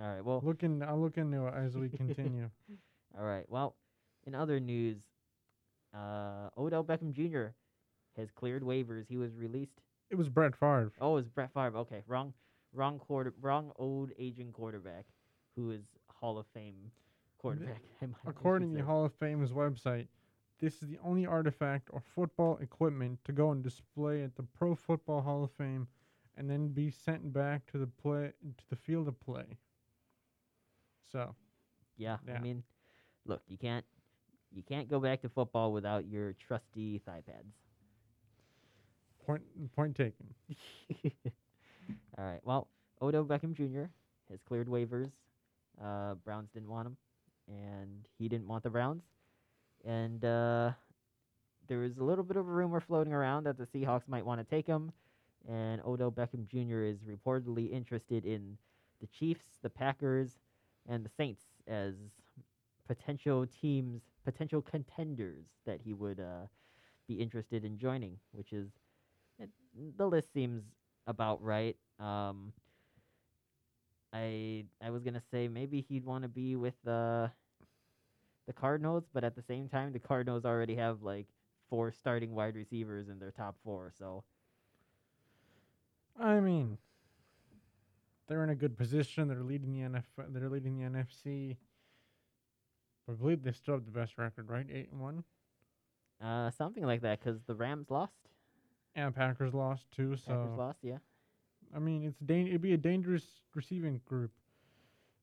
[0.00, 0.82] All right, well, look in.
[0.82, 2.50] I'll look into it as we continue.
[3.18, 3.76] all right, well,
[4.26, 4.98] in other news,
[5.94, 7.48] uh, Odell Beckham Jr.
[8.16, 9.06] has cleared waivers.
[9.08, 9.80] He was released.
[10.10, 10.92] it was Brett Favre.
[11.00, 11.76] Oh, it was Brett Favre.
[11.78, 12.32] Okay, wrong,
[12.72, 15.04] wrong quarter, wrong old aging quarterback,
[15.56, 16.90] who is Hall of Fame
[17.38, 17.80] quarterback.
[18.02, 20.06] I might- I should According to the Hall of Fame's website,
[20.58, 24.74] this is the only artifact or football equipment to go and display at the Pro
[24.74, 25.86] Football Hall of Fame,
[26.38, 29.44] and then be sent back to the play to the field of play.
[31.12, 31.34] So
[31.96, 32.62] Yeah, I mean,
[33.26, 33.84] look, you can't
[34.52, 37.54] you can't go back to football without your trusty thigh pads.
[39.26, 39.42] point
[39.74, 40.26] point taken.
[42.18, 42.40] All right.
[42.44, 42.68] Well,
[43.02, 43.84] Odell Beckham Jr.
[44.30, 45.10] has cleared waivers.
[45.82, 46.96] Uh, Browns didn't want him,
[47.48, 49.02] and he didn't want the Browns.
[49.84, 50.72] And uh,
[51.68, 54.40] there was a little bit of a rumor floating around that the Seahawks might want
[54.40, 54.92] to take him.
[55.48, 56.82] And Odell Beckham Jr.
[56.82, 58.56] is reportedly interested in
[59.00, 60.38] the Chiefs, the Packers,
[60.88, 61.94] and the Saints as
[62.88, 66.46] potential teams, potential contenders that he would uh,
[67.06, 68.68] be interested in joining, which is
[69.38, 69.48] it,
[69.96, 70.64] the list seems
[71.06, 71.76] about right.
[72.00, 72.52] Um,
[74.12, 77.30] I I was gonna say maybe he'd want to be with the
[78.48, 81.28] the Cardinals, but at the same time, the Cardinals already have like
[81.70, 83.92] four starting wide receivers in their top four.
[83.96, 84.24] So
[86.18, 86.78] I mean,
[88.26, 89.28] they're in a good position.
[89.28, 90.04] They're leading the NF.
[90.30, 91.58] They're leading the NFC.
[93.08, 94.66] I believe they still have the best record, right?
[94.72, 95.24] Eight and one.
[96.20, 98.12] uh, something like that, because the Rams lost,
[98.94, 100.16] And Packers lost too.
[100.16, 100.98] So Packers lost, yeah.
[101.74, 104.30] I mean, it's dan- it'd be a dangerous receiving group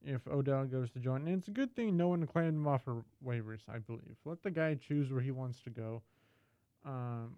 [0.05, 1.27] if Odell goes to join.
[1.27, 3.61] And it's a good thing no one claimed him off for waivers.
[3.67, 4.17] I believe.
[4.25, 6.01] Let the guy choose where he wants to go.
[6.85, 7.37] Um,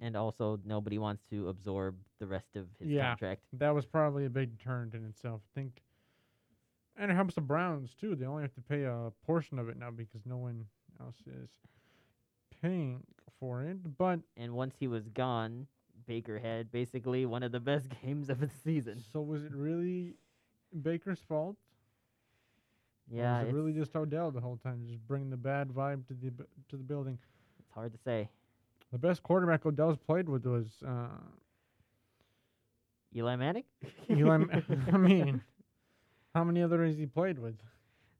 [0.00, 3.10] And also, nobody wants to absorb the rest of his Yeah.
[3.10, 3.42] contract.
[3.52, 5.42] that was probably a big turn in itself.
[5.44, 5.82] I think,
[7.00, 8.14] and it helps the Browns too.
[8.14, 10.66] They only have to pay a portion of it now because no one
[11.00, 11.48] else is
[12.62, 13.02] paying
[13.40, 13.78] for it.
[13.98, 15.66] But And once he was gone,
[16.06, 19.02] Baker had basically one of the best games of the season.
[19.12, 20.14] so was it really
[20.82, 21.56] Baker's fault?
[23.10, 26.06] Yeah, was it it's, really just Odell the whole time, just bringing the bad vibe
[26.08, 26.30] to the
[26.68, 27.18] to the building?
[27.58, 28.28] it's hard to say.
[28.92, 31.06] The best quarterback Odell's played with was uh,
[33.14, 33.64] Eli Manning.
[34.10, 34.44] Eli.
[34.92, 35.42] I mean,
[36.34, 37.56] how many other has he played with?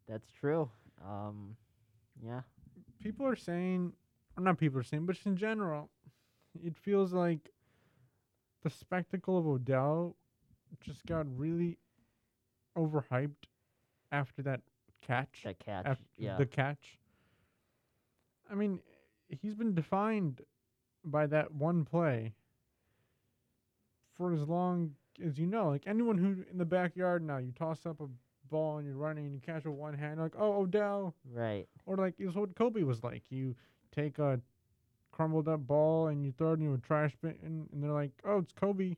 [0.08, 0.68] That's true.
[1.06, 1.56] Um,
[2.24, 2.40] yeah.
[3.02, 3.92] People are saying,
[4.36, 5.90] or not people are saying, but just in general,
[6.62, 7.50] it feels like
[8.62, 10.16] the spectacle of Odell
[10.80, 11.78] just got really
[12.76, 13.46] overhyped
[14.12, 14.60] after that
[15.06, 15.42] catch.
[15.44, 15.98] That catch.
[16.16, 16.36] yeah.
[16.36, 16.98] the catch.
[18.50, 18.80] I mean,
[19.28, 20.42] he's been defined
[21.04, 22.34] by that one play
[24.16, 24.92] for as long
[25.24, 25.68] as you know.
[25.68, 28.06] Like anyone who in the backyard now, you toss up a
[28.48, 31.66] ball and you're running and you catch with one hand, like oh Odell, Right.
[31.86, 33.22] or like it's what Kobe was like.
[33.30, 33.54] You
[33.94, 34.40] take a
[35.12, 38.12] crumbled up ball and you throw it into a trash bin, and, and they're like,
[38.24, 38.96] oh, it's Kobe.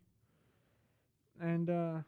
[1.41, 1.99] And uh,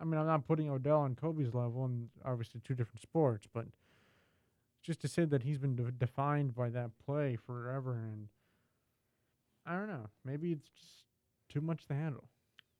[0.00, 3.66] I mean, I'm not putting Odell on Kobe's level, and obviously two different sports, but
[4.82, 8.28] just to say that he's been de- defined by that play forever, and
[9.64, 11.04] I don't know, maybe it's just
[11.48, 12.24] too much to handle.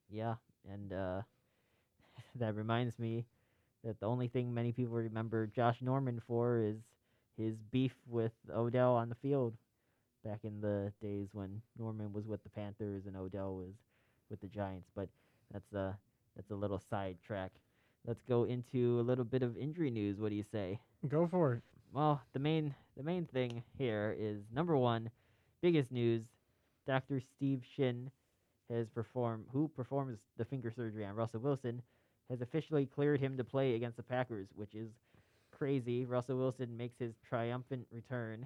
[0.09, 0.35] Yeah,
[0.71, 1.21] and uh,
[2.35, 3.25] that reminds me
[3.83, 6.77] that the only thing many people remember Josh Norman for is
[7.37, 9.53] his beef with Odell on the field
[10.25, 13.73] back in the days when Norman was with the Panthers and Odell was
[14.29, 14.89] with the Giants.
[14.95, 15.09] But
[15.51, 15.97] that's a
[16.35, 17.51] that's a little sidetrack.
[18.05, 20.19] Let's go into a little bit of injury news.
[20.19, 20.79] What do you say?
[21.07, 21.61] Go for it.
[21.93, 25.11] Well, the main the main thing here is number one,
[25.61, 26.23] biggest news.
[26.85, 27.19] Dr.
[27.19, 28.11] Steve Shin
[28.69, 31.81] has performed who performs the finger surgery on Russell Wilson
[32.29, 34.89] has officially cleared him to play against the Packers, which is
[35.51, 36.05] crazy.
[36.05, 38.45] Russell Wilson makes his triumphant return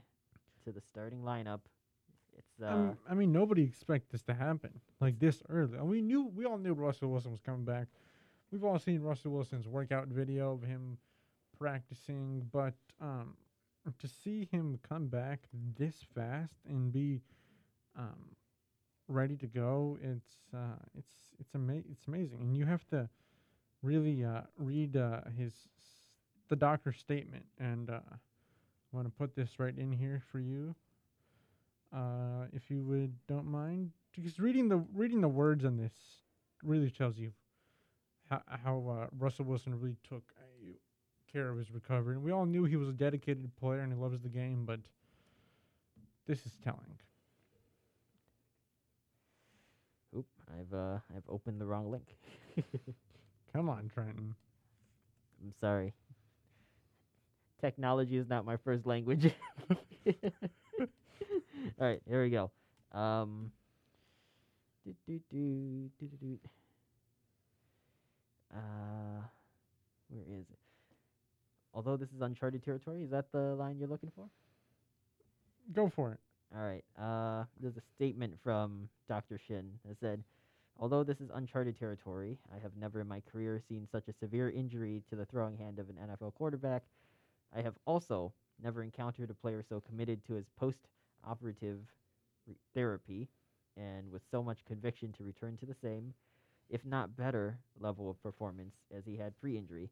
[0.65, 1.61] to the starting lineup.
[2.37, 5.79] It's uh Um, I mean, nobody expected this to happen like this early.
[5.79, 7.87] We knew, we all knew Russell Wilson was coming back.
[8.51, 10.97] We've all seen Russell Wilson's workout video of him
[11.57, 13.35] practicing, but um,
[13.97, 15.39] to see him come back
[15.77, 17.21] this fast and be
[17.97, 18.35] um,
[19.11, 22.39] ready to go, it's uh, it's it's ama- it's amazing.
[22.41, 23.09] And you have to
[23.81, 25.53] really uh, read uh, his
[26.49, 28.17] the doctor's statement, and uh, I
[28.91, 30.75] want to put this right in here for you
[31.93, 35.93] uh, if you would don't mind, because reading the reading the words on this
[36.63, 37.31] really tells you
[38.29, 40.33] how how uh, Russell Wilson really took
[41.31, 42.15] care of his recovery.
[42.15, 44.79] And we all knew he was a dedicated player and he loves the game, but
[46.27, 46.97] this is telling.
[50.15, 52.15] Oop, I've uh I've opened the wrong link.
[53.53, 54.35] Come on, Trenton.
[55.41, 55.93] I'm sorry.
[57.59, 59.31] Technology is not my first language.
[60.79, 60.87] All
[61.79, 62.51] right, here we go.
[62.91, 63.51] Um,
[64.85, 66.39] do, do, do, do, do, do.
[68.53, 69.21] Uh,
[70.09, 70.57] where is it?
[71.73, 74.25] Although this is uncharted territory, is that the line you're looking for?
[75.73, 76.19] Go for it.
[76.55, 76.83] All right.
[76.99, 79.39] Uh, there's a statement from Dr.
[79.47, 80.23] Shin that said,
[80.79, 84.49] Although this is uncharted territory, I have never in my career seen such a severe
[84.49, 86.83] injury to the throwing hand of an NFL quarterback.
[87.55, 90.79] I have also never encountered a player so committed to his post
[91.23, 91.79] operative
[92.47, 93.27] re- therapy
[93.77, 96.13] and with so much conviction to return to the same,
[96.69, 99.89] if not better, level of performance as he had pre injury.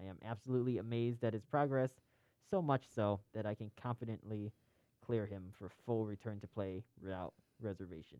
[0.00, 1.90] I am absolutely amazed at his progress,
[2.50, 4.52] so much so that I can confidently
[5.04, 8.18] clear him for full return to play without reservation.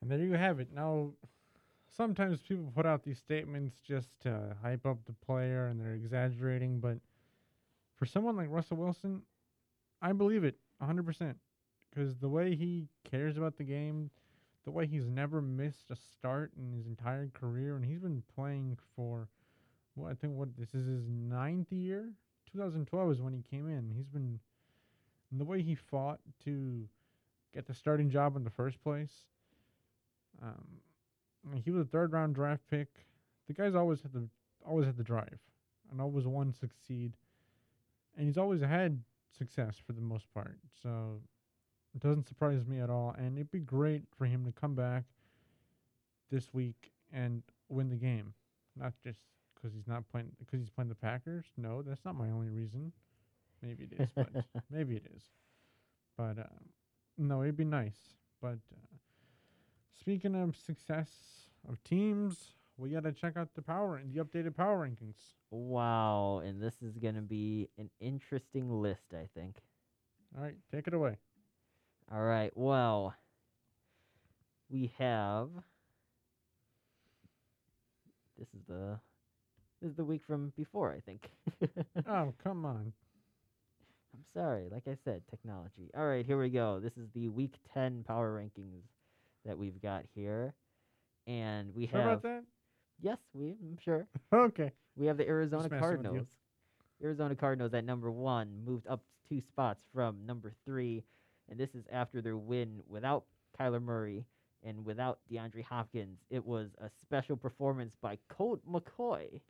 [0.00, 0.68] And there you have it.
[0.74, 1.12] Now,
[1.96, 6.80] sometimes people put out these statements just to hype up the player and they're exaggerating,
[6.80, 6.98] but
[7.96, 9.22] for someone like Russell Wilson,
[10.02, 11.34] I believe it 100%.
[11.90, 14.10] Because the way he cares about the game,
[14.64, 18.76] the way he's never missed a start in his entire career, and he's been playing
[18.96, 19.28] for,
[19.94, 22.08] what I think, what this is his ninth year?
[22.54, 23.90] 2012 is when he came in.
[23.94, 24.38] He's been,
[25.32, 26.88] the way he fought to
[27.52, 29.12] get the starting job in the first place.
[30.40, 30.80] Um,
[31.64, 32.88] he was a third round draft pick.
[33.48, 34.28] The guy's always had the
[34.64, 35.38] always had the drive,
[35.90, 37.16] and always won succeed,
[38.16, 39.02] and he's always had
[39.36, 40.56] success for the most part.
[40.82, 41.20] So
[41.94, 45.04] it doesn't surprise me at all, and it'd be great for him to come back
[46.30, 48.32] this week and win the game,
[48.76, 49.20] not just
[49.64, 51.46] because he's not playing because he's playing the Packers.
[51.56, 52.92] No, that's not my only reason.
[53.62, 54.28] Maybe it is, but
[54.70, 55.22] maybe it is.
[56.18, 56.58] But uh,
[57.16, 57.96] no, it'd be nice.
[58.42, 58.96] But uh,
[59.98, 61.08] speaking of success
[61.66, 65.16] of teams, we got to check out the power and the updated power rankings.
[65.50, 69.56] Wow, and this is going to be an interesting list, I think.
[70.36, 71.16] All right, take it away.
[72.12, 73.14] All right, well,
[74.68, 75.48] we have.
[78.38, 78.98] This is the.
[79.84, 81.28] This is the week from before, I think.
[82.08, 82.90] oh, come on.
[84.14, 84.70] I'm sorry.
[84.72, 85.90] Like I said, technology.
[85.94, 86.80] All right, here we go.
[86.80, 88.80] This is the week 10 power rankings
[89.44, 90.54] that we've got here.
[91.26, 92.08] And we Sure have.
[92.12, 92.44] about that?
[93.02, 94.06] Yes, we, I'm sure.
[94.32, 94.72] Okay.
[94.96, 96.02] We have the Arizona messing with you.
[96.02, 96.26] Cardinals.
[97.02, 101.04] Arizona Cardinals at number one moved up two spots from number three,
[101.50, 103.24] and this is after their win without
[103.60, 104.24] Kyler Murray
[104.62, 106.20] and without DeAndre Hopkins.
[106.30, 109.42] It was a special performance by Colt McCoy.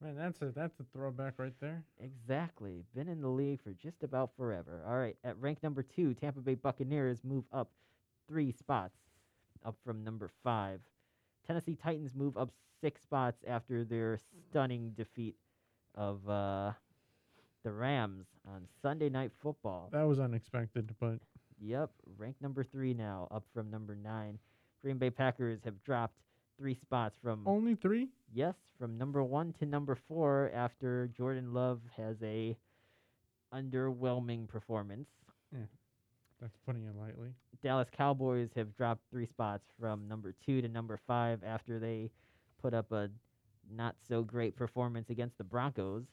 [0.00, 1.82] Man, that's a that's a throwback right there.
[2.00, 2.84] Exactly.
[2.94, 4.82] Been in the league for just about forever.
[4.86, 5.16] All right.
[5.24, 7.70] At rank number two, Tampa Bay Buccaneers move up
[8.28, 8.96] three spots,
[9.64, 10.80] up from number five.
[11.46, 14.18] Tennessee Titans move up six spots after their
[14.50, 15.34] stunning defeat
[15.96, 16.72] of uh,
[17.64, 19.88] the Rams on Sunday Night Football.
[19.92, 21.18] That was unexpected, but
[21.60, 24.38] Yep, ranked number three now, up from number nine.
[24.82, 26.20] Green Bay Packers have dropped
[26.58, 28.08] three spots from only three.
[28.32, 32.56] yes, from number one to number four after Jordan Love has a
[33.54, 35.08] underwhelming performance.
[36.40, 37.30] That's putting it lightly.
[37.64, 42.10] Dallas Cowboys have dropped three spots from number two to number five after they
[42.62, 43.08] put up a
[43.74, 46.04] not so great performance against the Broncos.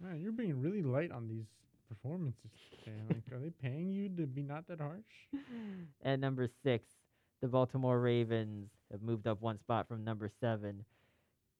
[0.00, 1.46] Man, you're being really light on these
[1.88, 2.50] performances.
[2.84, 2.96] today.
[3.08, 5.02] like, are they paying you to be not that harsh?
[6.04, 6.88] At number six,
[7.40, 10.84] the Baltimore Ravens have moved up one spot from number seven.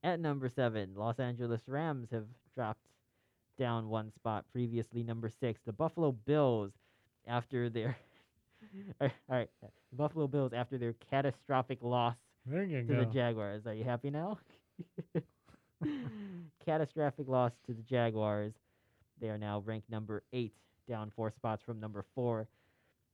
[0.02, 2.86] At number seven, Los Angeles Rams have dropped
[3.58, 4.44] down one spot.
[4.52, 6.72] Previously, number six, the Buffalo Bills,
[7.26, 7.96] after their
[9.00, 12.16] all right, the Buffalo Bills after their catastrophic loss
[12.86, 13.00] to go.
[13.00, 13.66] the Jaguars.
[13.66, 14.38] Are you happy now?
[16.64, 18.52] Catastrophic loss to the Jaguars.
[19.20, 20.54] They are now ranked number eight,
[20.88, 22.46] down four spots from number four.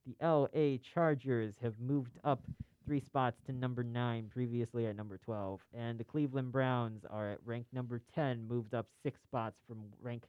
[0.07, 2.43] The LA Chargers have moved up
[2.85, 5.61] three spots to number nine, previously at number 12.
[5.73, 10.25] And the Cleveland Browns are at rank number 10, moved up six spots from rank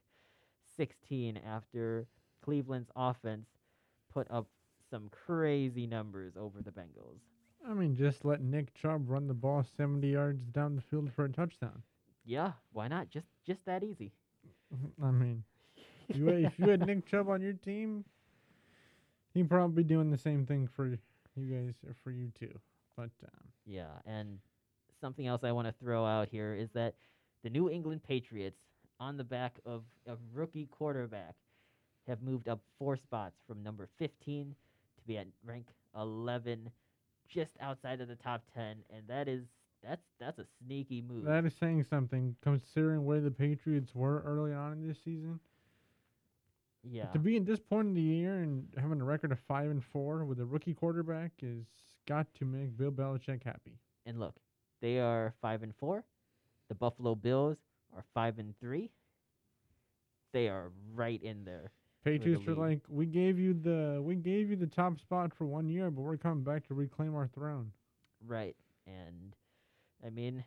[0.77, 2.07] 16 after
[2.43, 3.47] Cleveland's offense
[4.13, 4.47] put up
[4.89, 7.19] some crazy numbers over the Bengals.
[7.67, 11.25] I mean, just let Nick Chubb run the ball 70 yards down the field for
[11.25, 11.81] a touchdown.
[12.23, 13.09] Yeah, why not?
[13.09, 14.11] Just just that easy.
[15.03, 15.43] I mean,
[16.13, 18.05] you, if you had Nick Chubb on your team,
[19.35, 20.97] he'd probably be doing the same thing for you
[21.35, 22.57] guys or for you too.
[22.97, 24.39] But um, Yeah, and
[24.99, 26.95] something else I want to throw out here is that
[27.43, 28.61] the New England Patriots,
[28.99, 31.35] on the back of a rookie quarterback,
[32.07, 34.55] have moved up four spots from number 15
[34.97, 36.71] to be at rank 11,
[37.27, 39.43] just outside of the top 10, and that is
[39.83, 41.25] that's that's a sneaky move.
[41.25, 45.39] that is saying something considering where the Patriots were early on in this season.
[46.89, 49.69] Yeah, To be at this point in the year and having a record of five
[49.71, 51.65] and four with a rookie quarterback is
[52.07, 53.79] got to make Bill Belichick happy.
[54.05, 54.35] and look,
[54.81, 56.03] they are five and four.
[56.69, 57.57] The Buffalo Bills
[57.95, 58.91] are five and three.
[60.33, 61.71] They are right in there.
[62.03, 62.59] Patriots are lead.
[62.59, 66.01] like, we gave you the we gave you the top spot for one year, but
[66.01, 67.71] we're coming back to reclaim our throne.
[68.27, 68.55] Right.
[68.85, 69.35] And
[70.05, 70.43] I mean,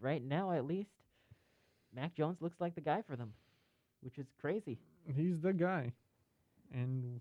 [0.00, 0.90] right now at least,
[1.94, 3.32] Mac Jones looks like the guy for them,
[4.00, 4.78] which is crazy.
[5.14, 5.92] He's the guy.
[6.72, 7.20] And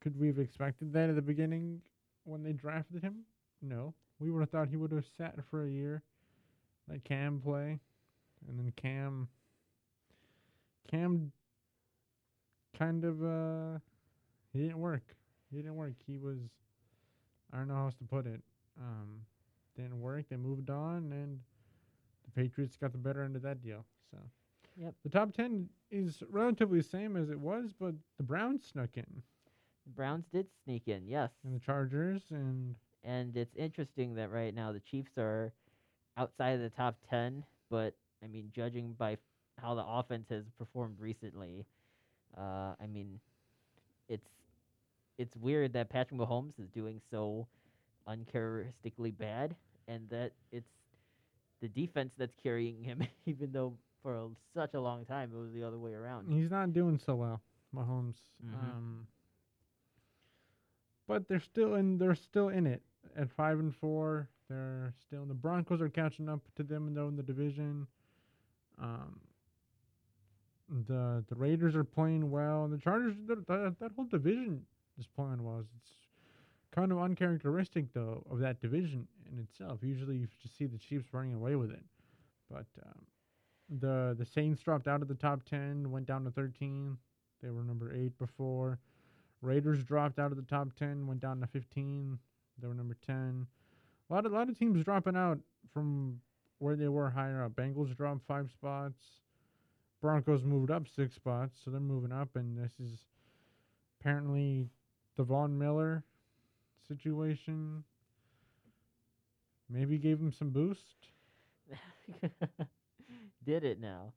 [0.00, 1.80] could we have expected that at the beginning
[2.24, 3.20] when they drafted him?
[3.62, 3.94] No.
[4.18, 6.02] We would have thought he would have sat for a year,
[6.88, 7.80] let Cam play,
[8.48, 9.28] and then Cam
[10.90, 11.32] Cam
[12.78, 13.78] kind of uh
[14.52, 15.02] he didn't work.
[15.50, 15.94] He didn't work.
[16.06, 16.38] He was
[17.52, 18.40] I don't know how else to put it.
[18.78, 19.20] Um
[19.76, 20.26] didn't work.
[20.28, 21.40] They moved on and
[22.24, 23.84] the Patriots got the better end of that deal.
[24.10, 24.18] So
[24.80, 24.96] Yep.
[25.04, 29.22] the top ten is relatively the same as it was, but the Browns snuck in,
[29.84, 31.32] The Browns did sneak in, yes.
[31.44, 35.52] and the Chargers, and And it's interesting that right now the Chiefs are
[36.16, 39.18] outside of the top 10, but I mean, judging by f-
[39.58, 41.66] how the offense has performed recently,
[42.36, 43.20] uh, I mean,
[44.08, 44.28] it's
[45.18, 47.46] it's weird that Patrick Mahomes is doing so
[48.06, 49.56] uncharacteristically bad,
[49.88, 50.70] and that it's
[51.60, 55.52] the defense that's carrying him, even though for a, such a long time it was
[55.52, 56.32] the other way around.
[56.32, 57.40] he's not doing so well,
[57.74, 58.16] Mahomes.
[58.44, 58.54] Mhm.
[58.54, 59.06] Um,
[61.06, 61.98] but they're still in.
[61.98, 62.82] They're still in it
[63.16, 64.28] at five and four.
[64.48, 65.24] They're still.
[65.26, 67.86] The Broncos are catching up to them, though in the division.
[68.80, 69.20] Um,
[70.86, 73.14] the the Raiders are playing well, and the Chargers.
[73.26, 74.64] That that, that whole division
[74.98, 75.60] is playing well.
[75.60, 75.92] It's
[76.70, 79.80] kind of uncharacteristic though of that division in itself.
[79.82, 81.82] Usually, you just see the Chiefs running away with it,
[82.48, 83.02] but um,
[83.78, 86.96] the the Saints dropped out of the top ten, went down to thirteen.
[87.42, 88.78] They were number eight before.
[89.42, 92.18] Raiders dropped out of the top ten, went down to fifteen.
[92.60, 93.46] They were number ten.
[94.08, 95.38] A lot of lot of teams dropping out
[95.72, 96.20] from
[96.58, 97.52] where they were higher up.
[97.52, 99.00] Bengals dropped five spots.
[100.00, 103.00] Broncos moved up six spots, so they're moving up, and this is
[104.00, 104.66] apparently
[105.16, 106.02] the Von Miller
[106.88, 107.84] situation.
[109.68, 110.96] Maybe gave him some boost.
[113.44, 114.12] Did it now?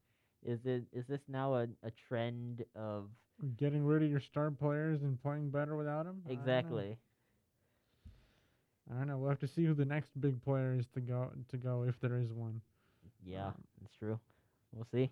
[0.45, 3.05] Is it is this now a, a trend of
[3.57, 6.21] Getting rid of your star players and playing better without them.
[6.29, 6.97] exactly?
[8.91, 9.17] I don't know.
[9.17, 11.99] We'll have to see who the next big player is to go to go if
[11.99, 12.61] there is one.
[13.25, 14.19] Yeah, Um, that's true.
[14.73, 15.09] We'll see.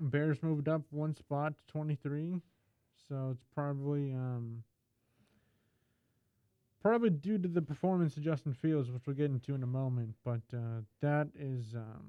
[0.00, 2.40] Bears moved up one spot to 23,
[3.08, 4.62] so it's probably um
[6.82, 10.14] probably due to the performance of Justin Fields, which we'll get into in a moment.
[10.24, 12.04] But uh, that is um,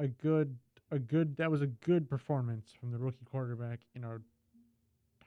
[0.00, 0.56] a good,
[0.90, 1.36] a good.
[1.36, 4.18] That was a good performance from the rookie quarterback in a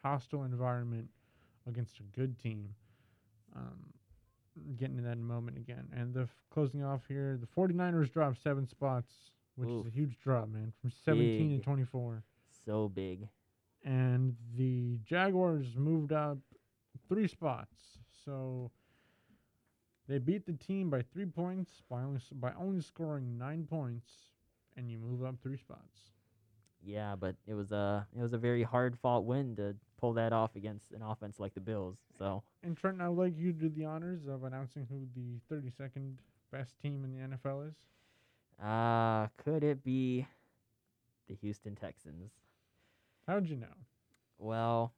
[0.03, 1.07] hostile environment
[1.67, 2.69] against a good team.
[3.55, 3.93] Um,
[4.77, 5.87] getting to that in a moment again.
[5.95, 9.11] And the f- closing off here, the 49ers dropped seven spots,
[9.55, 9.85] which Oof.
[9.87, 11.59] is a huge drop, man, from 17 Big.
[11.59, 12.23] to 24.
[12.65, 13.27] So big.
[13.83, 16.37] And the Jaguars moved up
[17.09, 17.75] three spots.
[18.25, 18.71] So
[20.07, 24.09] they beat the team by three points by only by only scoring nine points,
[24.77, 26.11] and you move up three spots.
[26.85, 30.33] Yeah, but it was a it was a very hard fought win to pull that
[30.33, 31.97] off against an offense like the Bills.
[32.17, 35.39] So And Trent, I would like you to do the honors of announcing who the
[35.53, 36.15] 32nd
[36.51, 37.75] best team in the NFL is.
[38.61, 40.27] uh could it be
[41.27, 42.31] the Houston Texans?
[43.27, 43.67] How'd you know?
[44.37, 44.93] Well,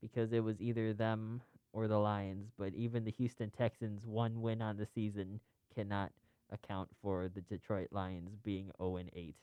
[0.00, 1.42] because it was either them
[1.72, 5.40] or the Lions, but even the Houston Texans one win on the season
[5.74, 6.10] cannot
[6.52, 9.34] account for the Detroit Lions being 0 and 8.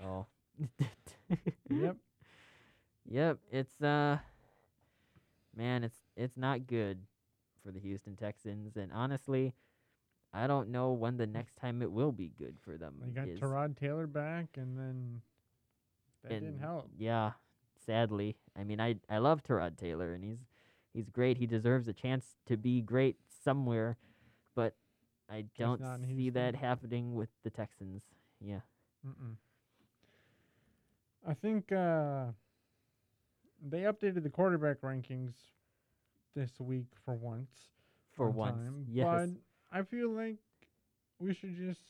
[0.00, 0.26] So
[1.70, 1.96] Yep.
[3.06, 4.18] Yep, it's uh
[5.56, 6.98] man, it's it's not good
[7.64, 9.52] for the Houston Texans and honestly,
[10.32, 12.94] I don't know when the next time it will be good for them.
[13.04, 13.38] They got is.
[13.38, 15.20] Tyrod Taylor back, and then
[16.22, 16.90] that didn't help.
[16.98, 17.32] Yeah,
[17.86, 18.36] sadly.
[18.58, 20.38] I mean, I I love Tyrod Taylor and he's
[20.92, 21.38] he's great.
[21.38, 23.96] He deserves a chance to be great somewhere,
[25.30, 25.80] I don't
[26.16, 28.02] see that happening with the Texans.
[28.40, 28.60] Yeah.
[29.06, 29.36] Mm-mm.
[31.26, 32.26] I think uh,
[33.66, 35.32] they updated the quarterback rankings
[36.36, 37.50] this week for once.
[38.16, 38.56] For once.
[38.64, 39.06] time, yes.
[39.06, 40.36] But I feel like
[41.18, 41.80] we should just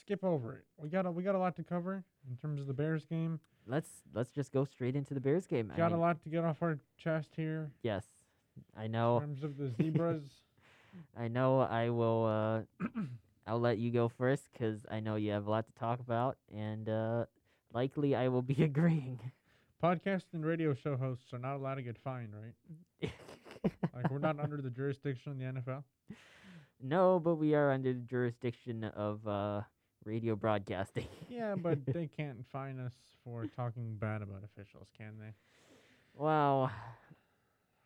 [0.00, 0.64] skip over it.
[0.78, 3.38] We got a, we got a lot to cover in terms of the Bears game.
[3.66, 5.70] let's let's just go straight into the Bears game.
[5.72, 8.04] I Got mean, a lot to get off our chest here Yes.
[8.76, 9.18] I know.
[9.18, 10.22] in terms of the zebras.
[11.16, 12.86] I know I will uh
[13.46, 16.36] I'll let you go first cuz I know you have a lot to talk about
[16.52, 17.26] and uh
[17.72, 19.20] likely I will be agreeing.
[19.82, 23.10] Podcast and radio show hosts are not allowed to get fined, right?
[23.94, 25.84] Like we're not under the jurisdiction of the NFL.
[26.80, 29.62] no, but we are under the jurisdiction of uh
[30.04, 31.06] radio broadcasting.
[31.28, 35.34] Yeah, but they can't fine us for talking bad about officials, can they?
[36.14, 36.70] wow.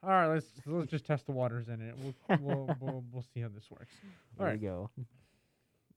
[0.03, 1.94] All right, let's let's just test the waters in it.
[1.99, 3.92] We'll we'll we'll, we'll see how this works.
[4.38, 4.61] There Alright.
[4.61, 4.90] we go.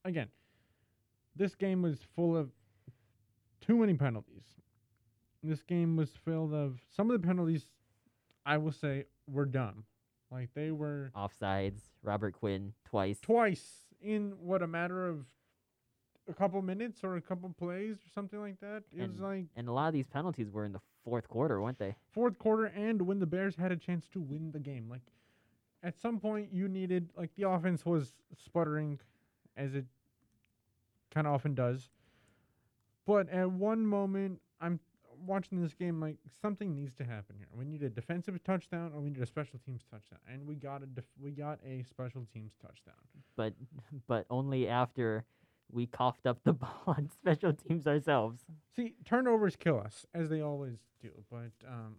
[0.06, 0.28] Again,
[1.36, 2.50] this game was full of
[3.62, 4.44] too many penalties.
[5.44, 7.68] This game was filled of some of the penalties.
[8.46, 9.84] I will say were dumb,
[10.32, 13.20] like they were Offsides, Robert Quinn twice.
[13.22, 15.26] twice in what a matter of
[16.28, 18.84] a couple minutes or a couple plays or something like that.
[18.96, 20.80] It was like And a lot of these penalties were in the
[21.10, 21.96] fourth quarter, weren't they?
[22.12, 24.88] fourth quarter and when the Bears had a chance to win the game.
[24.90, 25.02] Like
[25.84, 29.00] at some point you needed like the offense was sputtering
[29.58, 29.86] as it
[31.14, 31.90] kind of often does.
[33.06, 34.80] But at one moment I'm
[35.26, 37.48] watching this game like something needs to happen here.
[37.54, 40.20] We need a defensive touchdown or we need a special teams touchdown.
[40.32, 42.96] And we got a def- we got a special teams touchdown.
[43.36, 43.54] But
[44.08, 45.26] but only after
[45.72, 48.42] we coughed up the ball on special teams ourselves.
[48.76, 51.10] See, turnovers kill us, as they always do.
[51.30, 51.96] But um,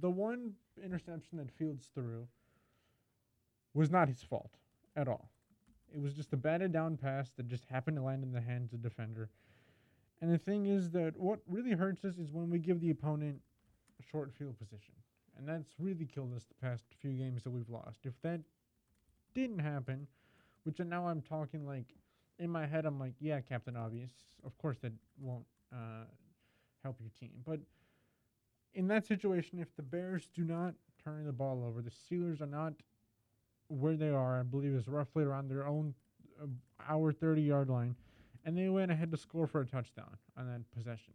[0.00, 0.52] the one
[0.82, 2.26] interception that Fields threw
[3.74, 4.52] was not his fault
[4.96, 5.28] at all.
[5.94, 8.72] It was just a batted down pass that just happened to land in the hands
[8.72, 9.30] of the defender.
[10.20, 13.40] And the thing is that what really hurts us is when we give the opponent
[14.10, 14.94] short field position.
[15.36, 18.00] And that's really killed us the past few games that we've lost.
[18.04, 18.40] If that
[19.34, 20.06] didn't happen,
[20.62, 21.86] which now I'm talking like
[22.38, 24.12] in my head, I'm like, yeah, Captain Obvious.
[24.44, 26.04] Of course, that won't uh,
[26.82, 27.30] help your team.
[27.46, 27.60] But
[28.74, 32.46] in that situation, if the Bears do not turn the ball over, the Steelers are
[32.46, 32.74] not
[33.68, 34.40] where they are.
[34.40, 35.94] I believe is roughly around their own
[36.42, 36.46] uh,
[36.88, 37.94] our 30 yard line,
[38.44, 41.14] and they went ahead to score for a touchdown on that possession.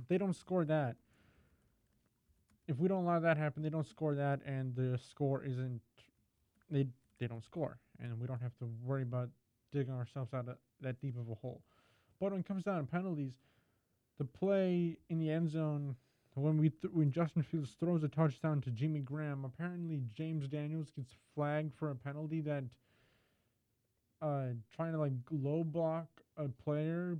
[0.00, 0.96] If they don't score that,
[2.66, 5.80] if we don't allow that happen, they don't score that, and the score isn't.
[6.70, 6.86] They
[7.18, 9.28] they don't score, and we don't have to worry about
[9.72, 11.62] digging ourselves out of that deep of a hole.
[12.20, 13.34] But when it comes down to penalties,
[14.18, 15.96] the play in the end zone
[16.34, 20.90] when we th- when Justin Fields throws a touchdown to Jimmy Graham, apparently James Daniels
[20.90, 22.64] gets flagged for a penalty that
[24.22, 26.06] uh trying to like low block
[26.36, 27.18] a player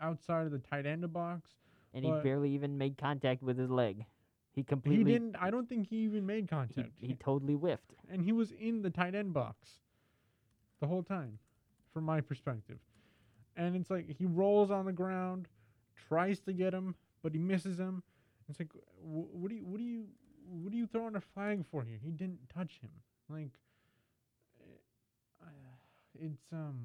[0.00, 1.50] outside of the tight end box.
[1.94, 4.04] And he barely even made contact with his leg.
[4.52, 5.12] He completely.
[5.12, 5.36] He didn't.
[5.40, 6.90] I don't think he even made he, contact.
[7.00, 7.94] he totally whiffed.
[8.10, 9.78] and he was in the tight end box
[10.80, 11.38] the whole time,
[11.98, 12.78] from my perspective.
[13.56, 15.48] And it's like he rolls on the ground,
[16.08, 16.94] tries to get him,
[17.24, 18.04] but he misses him.
[18.48, 18.70] It's like,
[19.02, 20.04] wh- what do you, what do you,
[20.48, 21.98] what are you throwing a flag for here?
[22.00, 22.90] He didn't touch him.
[23.28, 23.50] Like,
[25.42, 25.46] uh,
[26.20, 26.78] it's um.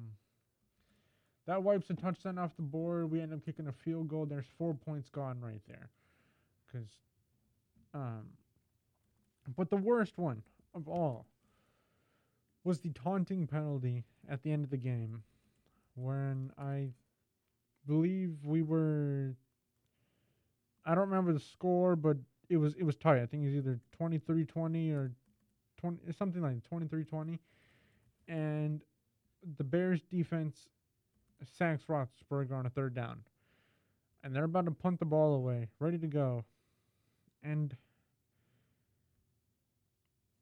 [1.46, 3.08] That wipes a touchdown off the board.
[3.08, 4.26] We end up kicking a field goal.
[4.26, 5.90] There's four points gone right there.
[6.72, 6.88] Cause,
[7.94, 8.24] um.
[9.56, 10.42] But the worst one
[10.74, 11.26] of all
[12.64, 15.22] was the taunting penalty at the end of the game,
[15.94, 16.90] when I
[17.86, 19.34] believe we were.
[20.86, 22.16] I don't remember the score, but
[22.48, 23.20] it was it was tight.
[23.20, 25.12] I think it was either 23-20 or
[25.78, 27.38] 20 something like 23-20.
[28.28, 28.80] And
[29.56, 30.68] the Bears defense
[31.58, 33.20] sacks Roethlisberger on a third down.
[34.22, 36.44] And they're about to punt the ball away, ready to go.
[37.42, 37.76] And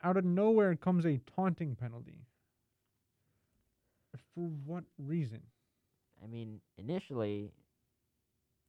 [0.04, 2.20] out of nowhere comes a taunting penalty.
[4.34, 5.42] For what reason?
[6.22, 7.50] I mean, initially,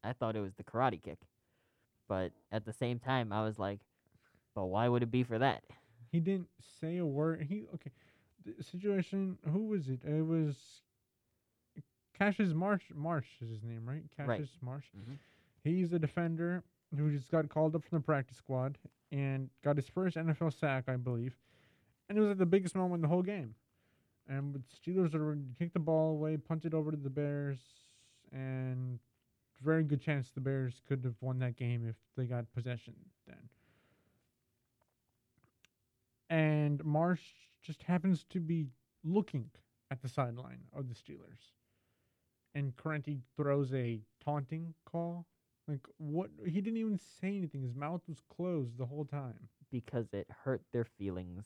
[0.04, 1.20] I thought it was the karate kick,
[2.08, 3.80] but at the same time, I was like,
[4.56, 5.64] "But why would it be for that?"
[6.12, 6.50] He didn't
[6.80, 7.44] say a word.
[7.44, 7.92] He okay.
[8.46, 9.38] The situation.
[9.52, 10.04] Who was it?
[10.04, 10.82] It was
[12.14, 12.84] Cassius Marsh.
[12.94, 14.04] Marsh is his name, right?
[14.16, 14.62] Cassius Right.
[14.64, 14.86] Marsh.
[14.96, 15.18] Mhm.
[15.64, 16.64] He's a defender
[16.96, 18.78] who just got called up from the practice squad
[19.12, 21.38] and got his first NFL sack, I believe.
[22.10, 23.56] And it was at the biggest moment in the whole game.
[24.28, 27.60] And with Steelers are kick the ball away, punt it over to the Bears,
[28.32, 29.00] and
[29.62, 32.96] very good chance the Bears could have won that game if they got possession
[33.28, 33.50] then.
[36.30, 37.22] And Marsh
[37.62, 38.68] just happens to be
[39.04, 39.50] looking
[39.92, 41.52] at the sideline of the Steelers.
[42.56, 45.28] And Corrente throws a taunting call.
[45.68, 46.30] Like what?
[46.46, 47.62] He didn't even say anything.
[47.62, 49.50] His mouth was closed the whole time.
[49.72, 51.46] because it hurt their feelings.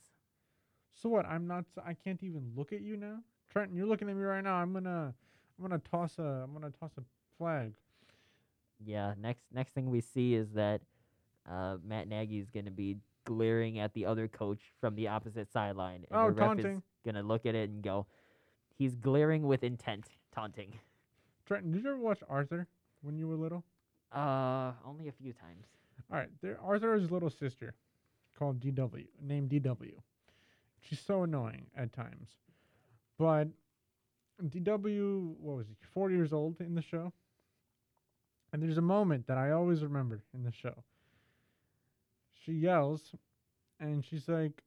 [1.01, 1.25] So what?
[1.25, 1.65] I'm not.
[1.85, 3.19] I can't even look at you now,
[3.51, 3.75] Trenton.
[3.77, 4.55] You're looking at me right now.
[4.55, 5.13] I'm gonna.
[5.59, 6.23] I'm gonna toss a.
[6.23, 7.01] I'm gonna toss a
[7.37, 7.73] flag.
[8.83, 9.13] Yeah.
[9.19, 10.81] Next, next thing we see is that
[11.49, 15.51] uh, Matt Nagy is going to be glaring at the other coach from the opposite
[15.51, 16.77] sideline, and Oh, the ref taunting.
[16.77, 18.05] is going to look at it and go,
[18.77, 20.73] "He's glaring with intent, taunting."
[21.45, 22.67] Trenton, did you ever watch Arthur
[23.01, 23.63] when you were little?
[24.11, 25.65] Uh, only a few times.
[26.11, 26.59] All right, there.
[26.63, 27.73] Arthur's little sister
[28.37, 29.93] called DW, named DW.
[30.87, 32.29] She's so annoying at times,
[33.17, 33.47] but
[34.41, 35.75] DW, what was he?
[35.93, 37.11] Forty years old in the show.
[38.53, 40.83] And there's a moment that I always remember in the show.
[42.31, 43.13] She yells,
[43.79, 44.63] and she's like,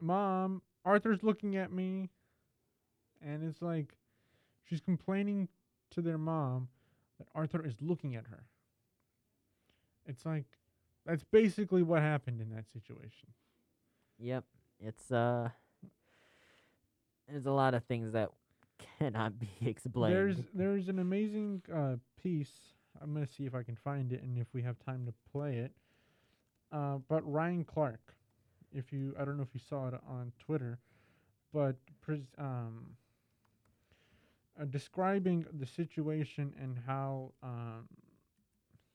[0.00, 2.10] "Mom, Arthur's looking at me,"
[3.20, 3.96] and it's like
[4.62, 5.48] she's complaining
[5.90, 6.68] to their mom
[7.18, 8.44] that Arthur is looking at her.
[10.06, 10.46] It's like
[11.04, 13.32] that's basically what happened in that situation.
[14.18, 14.44] Yep.
[14.86, 15.48] It's uh,
[17.28, 18.30] there's a lot of things that
[18.98, 20.14] cannot be explained.
[20.14, 22.52] There's there's an amazing uh, piece.
[23.00, 25.56] I'm gonna see if I can find it and if we have time to play
[25.56, 25.72] it.
[26.70, 28.14] Uh, but Ryan Clark,
[28.72, 30.78] if you I don't know if you saw it on Twitter,
[31.52, 32.90] but pres- um,
[34.60, 37.88] uh, describing the situation and how um,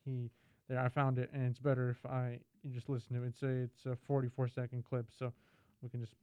[0.05, 0.29] he
[0.67, 3.27] there I found it and it's better if I you just listen to it.
[3.29, 5.33] It's a it's a 44 second clip, so
[5.81, 6.13] we can just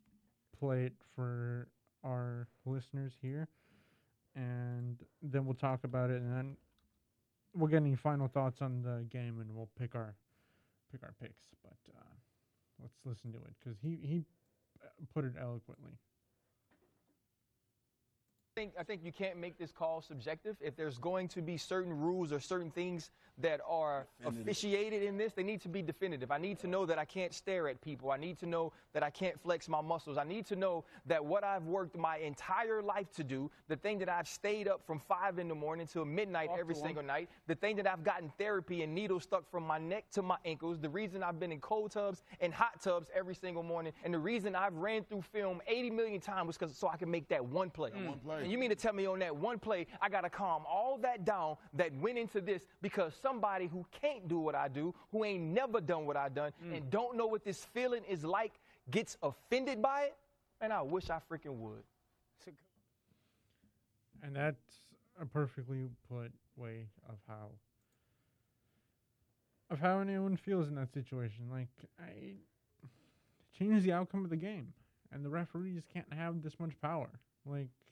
[0.58, 1.68] play it for
[2.04, 3.48] our listeners here
[4.36, 6.56] and then we'll talk about it, and then
[7.54, 10.14] we'll get any final thoughts on the game, and we'll pick our
[10.92, 11.46] pick our picks.
[11.64, 12.14] But uh,
[12.80, 14.24] let's listen to it because he he
[14.84, 15.92] uh, put it eloquently.
[18.56, 20.56] I think, I think you can't make this call subjective.
[20.62, 25.34] If there's going to be certain rules or certain things that are officiated in this,
[25.34, 26.30] they need to be definitive.
[26.30, 28.10] I need to know that I can't stare at people.
[28.10, 30.16] I need to know that I can't flex my muscles.
[30.16, 33.98] I need to know that what I've worked my entire life to do, the thing
[33.98, 37.56] that I've stayed up from five in the morning till midnight every single night, the
[37.56, 40.88] thing that I've gotten therapy and needles stuck from my neck to my ankles, the
[40.88, 44.56] reason I've been in cold tubs and hot tubs every single morning, and the reason
[44.56, 47.68] I've ran through film 80 million times was because so I can make that one
[47.68, 47.90] play.
[47.90, 48.45] one play.
[48.46, 50.98] And you mean to tell me on that one play, I got to calm all
[50.98, 55.24] that down that went into this because somebody who can't do what I do, who
[55.24, 58.52] ain't never done what I done, and don't know what this feeling is like,
[58.88, 60.16] gets offended by it?
[60.60, 61.82] And I wish I freaking would.
[64.22, 64.76] And that's
[65.20, 67.48] a perfectly put way of how
[69.70, 71.48] of how anyone feels in that situation.
[71.50, 71.66] Like
[71.98, 72.34] I
[73.58, 74.72] changes the outcome of the game,
[75.10, 77.08] and the referees can't have this much power.
[77.44, 77.85] Like it,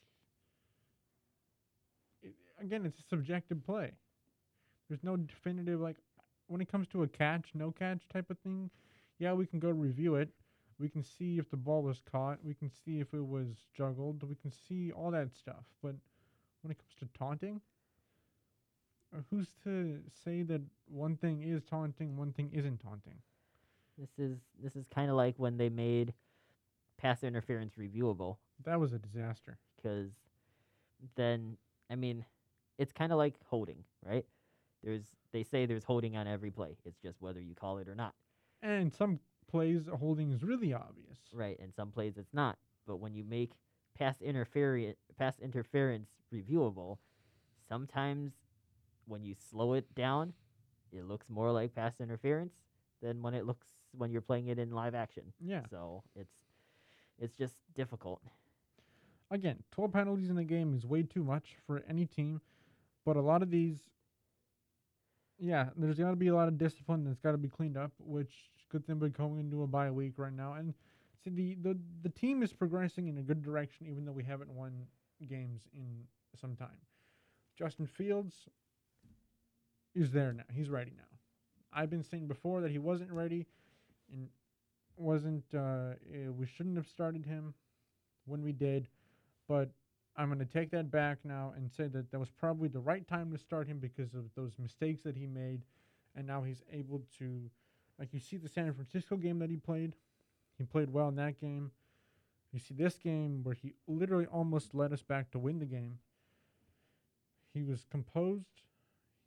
[2.60, 3.92] again, it's a subjective play.
[4.88, 5.96] There's no definitive like
[6.48, 8.70] when it comes to a catch, no catch type of thing.
[9.18, 10.28] Yeah, we can go review it.
[10.78, 12.38] We can see if the ball was caught.
[12.44, 13.46] We can see if it was
[13.76, 14.22] juggled.
[14.24, 15.64] We can see all that stuff.
[15.82, 15.94] But
[16.62, 17.60] when it comes to taunting,
[19.14, 23.18] uh, who's to say that one thing is taunting, one thing isn't taunting?
[23.98, 26.14] This is this is kind of like when they made
[26.98, 29.58] pass interference reviewable That was a disaster.
[29.76, 30.10] because
[31.16, 31.56] then
[31.90, 32.24] I mean,
[32.78, 34.24] it's kind of like holding, right?
[34.82, 36.76] There's they say there's holding on every play.
[36.84, 38.14] It's just whether you call it or not,
[38.62, 39.18] And some
[39.50, 41.18] plays holding is really obvious.
[41.32, 41.58] right?
[41.60, 42.58] And some plays it's not.
[42.86, 43.52] But when you make
[43.98, 46.98] pass interference pass interference reviewable,
[47.68, 48.32] sometimes
[49.06, 50.32] when you slow it down,
[50.92, 52.54] it looks more like pass interference
[53.02, 55.24] than when it looks when you're playing it in live action.
[55.40, 55.62] Yeah.
[55.70, 56.34] So it's
[57.18, 58.20] it's just difficult.
[59.30, 62.40] Again, 12 penalties in a game is way too much for any team,
[63.04, 63.76] but a lot of these,
[65.38, 67.92] yeah, there's got to be a lot of discipline that's got to be cleaned up,
[67.98, 68.32] which
[68.70, 70.54] good thing we're going into a bye week right now.
[70.54, 70.74] And
[71.22, 74.50] see, the, the, the team is progressing in a good direction, even though we haven't
[74.50, 74.72] won
[75.28, 76.04] games in
[76.40, 76.76] some time.
[77.56, 78.34] Justin Fields
[79.94, 80.44] is there now.
[80.52, 81.04] He's ready now.
[81.72, 83.46] I've been saying before that he wasn't ready
[84.12, 84.28] and
[84.96, 87.54] wasn't, uh, eh, we shouldn't have started him
[88.26, 88.88] when we did,
[89.48, 89.70] but
[90.16, 93.06] I'm going to take that back now and say that that was probably the right
[93.06, 95.62] time to start him because of those mistakes that he made,
[96.16, 97.50] and now he's able to,
[97.98, 99.94] like you see the San Francisco game that he played,
[100.56, 101.72] he played well in that game.
[102.52, 105.98] You see this game where he literally almost led us back to win the game.
[107.52, 108.62] He was composed.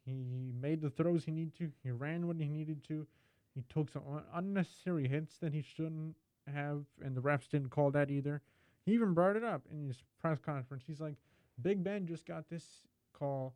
[0.05, 1.71] He made the throws he needed to.
[1.83, 3.05] He ran when he needed to.
[3.53, 6.15] He took some unnecessary hits that he shouldn't
[6.53, 8.41] have, and the refs didn't call that either.
[8.87, 10.85] He even brought it up in his press conference.
[10.87, 11.15] He's like,
[11.61, 12.63] Big Ben just got this
[13.11, 13.53] call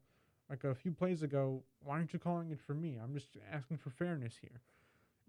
[0.50, 1.64] like a few plays ago.
[1.86, 2.98] Why aren't you calling it for me?
[3.02, 4.60] I'm just asking for fairness here.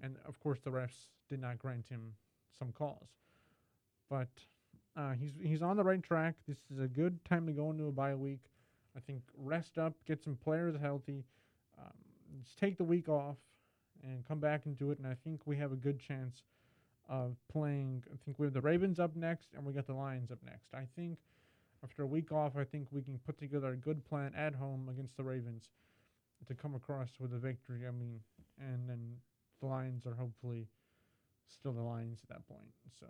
[0.02, 2.14] And of course, the refs did not grant him
[2.58, 3.10] some calls.
[4.10, 4.26] But
[4.96, 6.34] uh, he's he's on the right track.
[6.48, 8.40] This is a good time to go into a bye week.
[8.96, 11.22] I think rest up, get some players healthy,
[11.78, 11.92] um,
[12.42, 13.36] just take the week off,
[14.02, 14.98] and come back and do it.
[14.98, 16.42] And I think we have a good chance
[17.08, 18.02] of playing.
[18.12, 20.74] I think we have the Ravens up next, and we got the Lions up next.
[20.74, 21.18] I think
[21.84, 24.88] after a week off, I think we can put together a good plan at home
[24.88, 25.70] against the Ravens
[26.46, 27.86] to come across with a victory.
[27.86, 28.20] I mean,
[28.58, 29.16] and then
[29.60, 30.66] the Lions are hopefully
[31.46, 32.72] still the Lions at that point.
[32.98, 33.06] So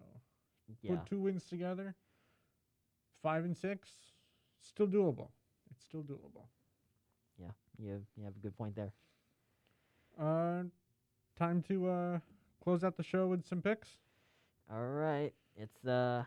[0.80, 0.96] Yeah.
[0.96, 1.94] put two wins together,
[3.22, 3.96] five and six,
[4.60, 5.30] still doable.
[5.70, 6.46] It's still doable.
[7.38, 7.50] Yeah.
[7.78, 8.92] You have, you have a good point there.
[10.18, 10.64] Uh,
[11.36, 12.18] time to uh
[12.62, 13.88] close out the show with some picks.
[14.72, 15.32] All right.
[15.56, 16.24] It's uh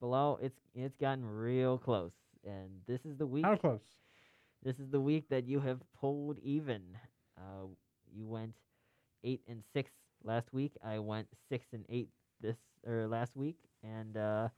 [0.00, 2.12] below it's it's gotten real close.
[2.44, 3.82] And this is the week How close?
[4.62, 6.82] this is the week that you have pulled even.
[7.36, 7.66] Uh
[8.12, 8.54] you went
[9.22, 9.90] 8 and 6
[10.24, 10.72] last week.
[10.84, 12.08] I went 6 and 8
[12.40, 12.56] this
[12.86, 14.48] or last week and uh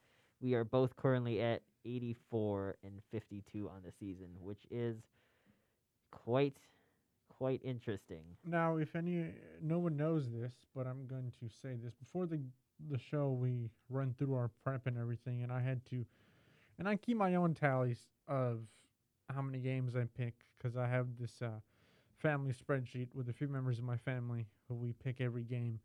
[0.41, 4.97] we are both currently at 84 and 52 on the season, which is
[6.11, 6.57] quite
[7.37, 8.23] quite interesting.
[8.45, 9.25] Now, if any,
[9.61, 12.39] no one knows this, but I'm going to say this before the
[12.89, 13.31] the show.
[13.31, 16.05] We run through our prep and everything, and I had to,
[16.79, 18.59] and I keep my own tallies of
[19.29, 21.59] how many games I pick because I have this uh,
[22.17, 25.79] family spreadsheet with a few members of my family who we pick every game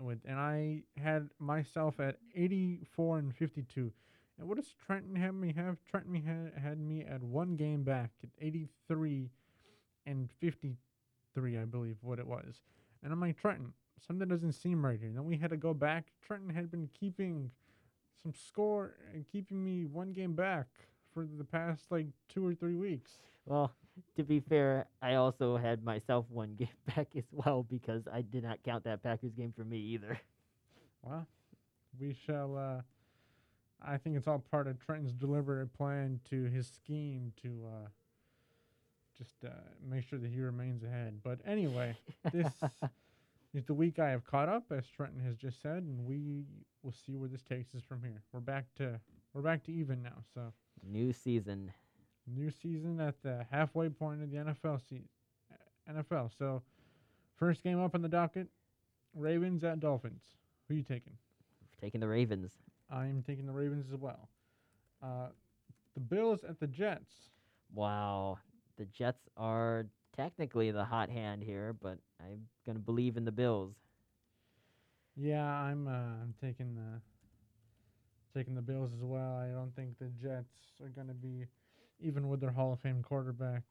[0.00, 3.92] with, and I had myself at 84 and 52.
[4.38, 5.76] And what does Trenton have me have?
[5.88, 9.30] Trenton had, had me at one game back at 83
[10.06, 12.62] and 53, I believe, what it was.
[13.02, 13.72] And I'm like, Trenton,
[14.06, 15.08] something doesn't seem right here.
[15.08, 16.06] And then we had to go back.
[16.26, 17.50] Trenton had been keeping
[18.22, 20.66] some score and keeping me one game back
[21.12, 23.12] for the past like two or three weeks.
[23.46, 23.72] Well,
[24.16, 28.44] to be fair, I also had myself one game back as well because I did
[28.44, 30.18] not count that Packers game for me either.
[31.02, 31.26] Well,
[32.00, 32.56] we shall.
[32.56, 32.80] Uh,
[33.86, 37.88] I think it's all part of Trenton's deliberate plan to his scheme to uh,
[39.16, 39.48] just uh,
[39.88, 41.20] make sure that he remains ahead.
[41.22, 41.96] But anyway,
[42.32, 42.52] this
[43.54, 46.44] is the week I have caught up, as Trenton has just said, and we
[46.82, 48.22] will see where this takes us from here.
[48.32, 49.00] We're back to
[49.32, 50.22] we're back to even now.
[50.34, 50.52] So
[50.86, 51.72] New season.
[52.26, 55.04] new season at the halfway point of the NFL se-
[55.90, 56.30] NFL.
[56.38, 56.62] So
[57.36, 58.48] first game up on the docket:
[59.14, 60.22] Ravens at Dolphins.
[60.68, 61.14] Who are you taking?
[61.80, 62.52] Taking the Ravens.
[62.90, 64.28] I am taking the Ravens as well.
[65.02, 65.28] Uh,
[65.94, 67.12] the Bills at the Jets.
[67.74, 68.38] Wow.
[68.78, 72.46] The Jets are technically the hot hand here, but I'm
[72.76, 73.74] to believe in the Bills.
[75.16, 75.86] Yeah, I'm.
[75.86, 77.00] Uh, I'm taking the
[78.36, 79.36] taking the Bills as well.
[79.36, 81.46] I don't think the Jets are to be
[82.00, 83.62] even with their Hall of Fame quarterback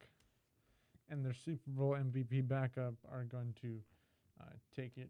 [1.09, 3.79] and their Super Bowl MVP backup are going to
[4.39, 5.09] uh, take it.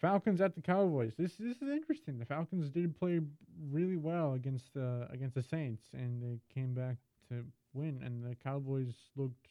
[0.00, 1.12] Falcons at the Cowboys.
[1.18, 2.18] This this is interesting.
[2.18, 3.20] The Falcons did play
[3.70, 6.96] really well against the against the Saints, and they came back
[7.30, 8.02] to win.
[8.04, 9.48] And the Cowboys looked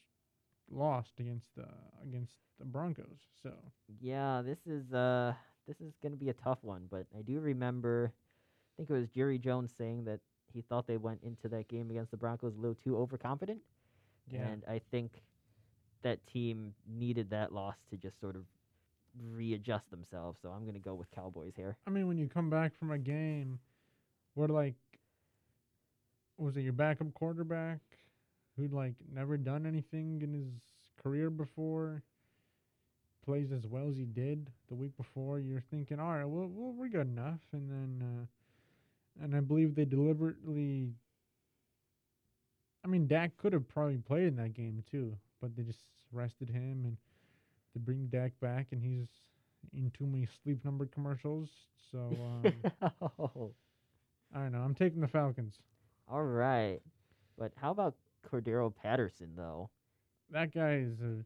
[0.70, 1.66] lost against the
[2.02, 3.18] against the Broncos.
[3.42, 3.52] So
[4.00, 5.34] Yeah, this is uh
[5.66, 9.08] this is gonna be a tough one, but I do remember I think it was
[9.08, 10.20] Jerry Jones saying that
[10.52, 13.60] he thought they went into that game against the Broncos a little too overconfident.
[14.30, 14.46] Yeah.
[14.46, 15.22] And I think
[16.02, 18.44] that team needed that loss to just sort of
[19.32, 20.38] readjust themselves.
[20.42, 21.76] So I'm gonna go with Cowboys here.
[21.86, 23.58] I mean, when you come back from a game
[24.34, 24.76] where like
[26.40, 27.80] was it your backup quarterback
[28.56, 30.52] who'd like never done anything in his
[31.02, 32.02] career before
[33.24, 36.72] plays as well as he did the week before, you're thinking, all right, well, well
[36.72, 40.90] we're good enough, and then uh, and I believe they deliberately.
[42.84, 45.80] I mean, Dak could have probably played in that game too, but they just
[46.12, 46.96] rested him and
[47.74, 49.08] to bring Dak back, and he's
[49.74, 51.50] in too many sleep number commercials.
[51.92, 52.54] So um,
[53.18, 53.52] Oh,
[54.34, 54.60] I don't know.
[54.60, 55.58] I'm taking the Falcons.
[56.10, 56.80] All right.
[57.38, 57.94] But how about
[58.28, 59.70] Cordarrelle Patterson though?
[60.30, 61.24] That guy is a.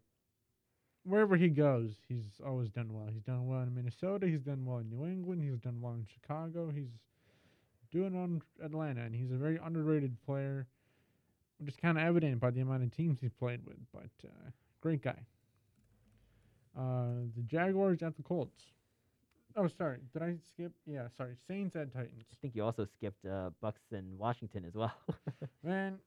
[1.07, 3.07] Wherever he goes, he's always done well.
[3.12, 4.26] He's done well in Minnesota.
[4.26, 5.43] He's done well in New England.
[5.43, 6.70] He's done well in Chicago.
[6.74, 6.89] He's
[7.93, 10.66] doing on Atlanta, and he's a very underrated player,
[11.59, 13.76] which is kind of evident by the amount of teams he's played with.
[13.93, 15.18] But uh, great guy.
[16.76, 18.62] Uh, the Jaguars at the Colts.
[19.57, 19.98] Oh, sorry.
[20.12, 20.72] Did I skip?
[20.86, 21.34] Yeah, sorry.
[21.46, 22.24] Saints at Titans.
[22.32, 24.92] I think you also skipped uh, Bucks and Washington as well.
[25.62, 25.98] Man,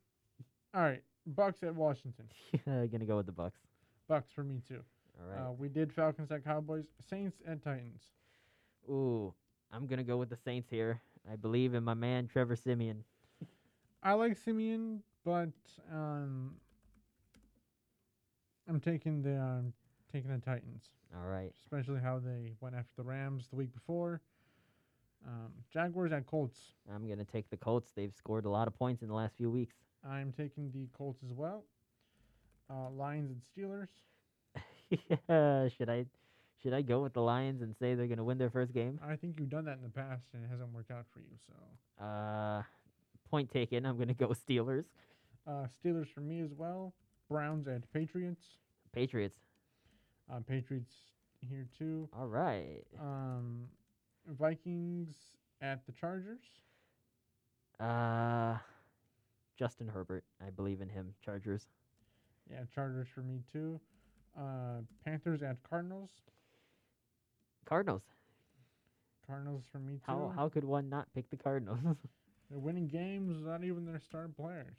[0.73, 1.01] all right.
[1.25, 2.25] Bucks at Washington.
[2.65, 3.59] Yeah, gonna go with the Bucks.
[4.07, 4.81] Bucks for me too.
[5.19, 5.49] All right.
[5.49, 8.01] Uh, we did Falcons at Cowboys, Saints at Titans.
[8.89, 9.33] Ooh,
[9.71, 11.01] I'm gonna go with the Saints here.
[11.31, 13.03] I believe in my man Trevor Siemian.
[14.03, 15.49] I like Siemian, but
[15.91, 16.53] um,
[18.69, 19.73] I'm taking the um,
[20.11, 20.83] taking the Titans,
[21.15, 21.51] All right.
[21.63, 24.21] especially how they went after the Rams the week before.
[25.25, 26.59] Um, Jaguars at Colts.
[26.93, 27.91] I'm gonna take the Colts.
[27.95, 29.75] They've scored a lot of points in the last few weeks.
[30.07, 31.65] I'm taking the Colts as well.
[32.69, 33.87] Uh, Lions and Steelers.
[34.89, 36.05] yeah, should I
[36.61, 38.99] should I go with the Lions and say they're gonna win their first game?
[39.05, 41.35] I think you've done that in the past and it hasn't worked out for you.
[41.47, 42.63] So Uh,
[43.29, 43.85] point taken.
[43.85, 44.85] I'm gonna go Steelers.
[45.45, 46.93] uh, Steelers for me as well.
[47.29, 48.45] Browns and Patriots.
[48.93, 49.37] Patriots.
[50.31, 50.91] Uh, Patriots
[51.41, 52.09] here too.
[52.17, 52.83] All right.
[52.99, 53.63] Um,
[54.27, 55.15] Vikings
[55.61, 56.41] at the Chargers.
[57.79, 58.57] Uh,
[59.57, 60.23] Justin Herbert.
[60.45, 61.13] I believe in him.
[61.23, 61.67] Chargers.
[62.49, 63.79] Yeah, Chargers for me too.
[64.37, 66.09] Uh, Panthers at Cardinals.
[67.65, 68.03] Cardinals.
[69.25, 70.01] Cardinals for me too.
[70.05, 71.79] How how could one not pick the Cardinals?
[72.49, 74.75] They're winning games without even their star players.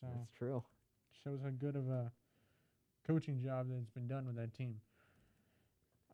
[0.00, 0.62] So That's true.
[1.22, 2.10] shows how good of a
[3.06, 4.80] coaching job that's been done with that team.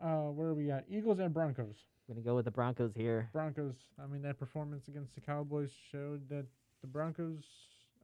[0.03, 0.85] Uh, where are we at?
[0.91, 1.75] Eagles and Broncos.
[2.09, 3.29] I'm gonna go with the Broncos here.
[3.33, 3.75] Broncos.
[4.03, 6.47] I mean, that performance against the Cowboys showed that
[6.81, 7.43] the Broncos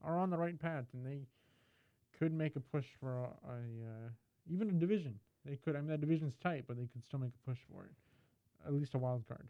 [0.03, 1.21] are on the right path, and they
[2.19, 4.09] could make a push for a, a uh,
[4.53, 5.19] even a division.
[5.45, 5.77] They could.
[5.77, 7.93] I mean, that division's tight, but they could still make a push for it,
[8.67, 9.47] at least a wild card.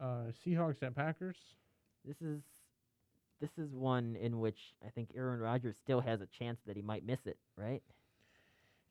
[0.00, 1.36] Uh, Seahawks at Packers.
[2.04, 2.40] This is
[3.40, 6.82] this is one in which I think Aaron Rodgers still has a chance that he
[6.82, 7.38] might miss it.
[7.56, 7.82] Right?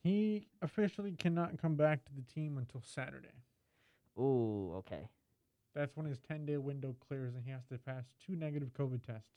[0.02, 3.44] He officially cannot come back to the team until Saturday.
[4.18, 4.74] Ooh.
[4.78, 5.10] Okay.
[5.76, 9.04] That's when his 10 day window clears and he has to pass two negative COVID
[9.04, 9.30] tests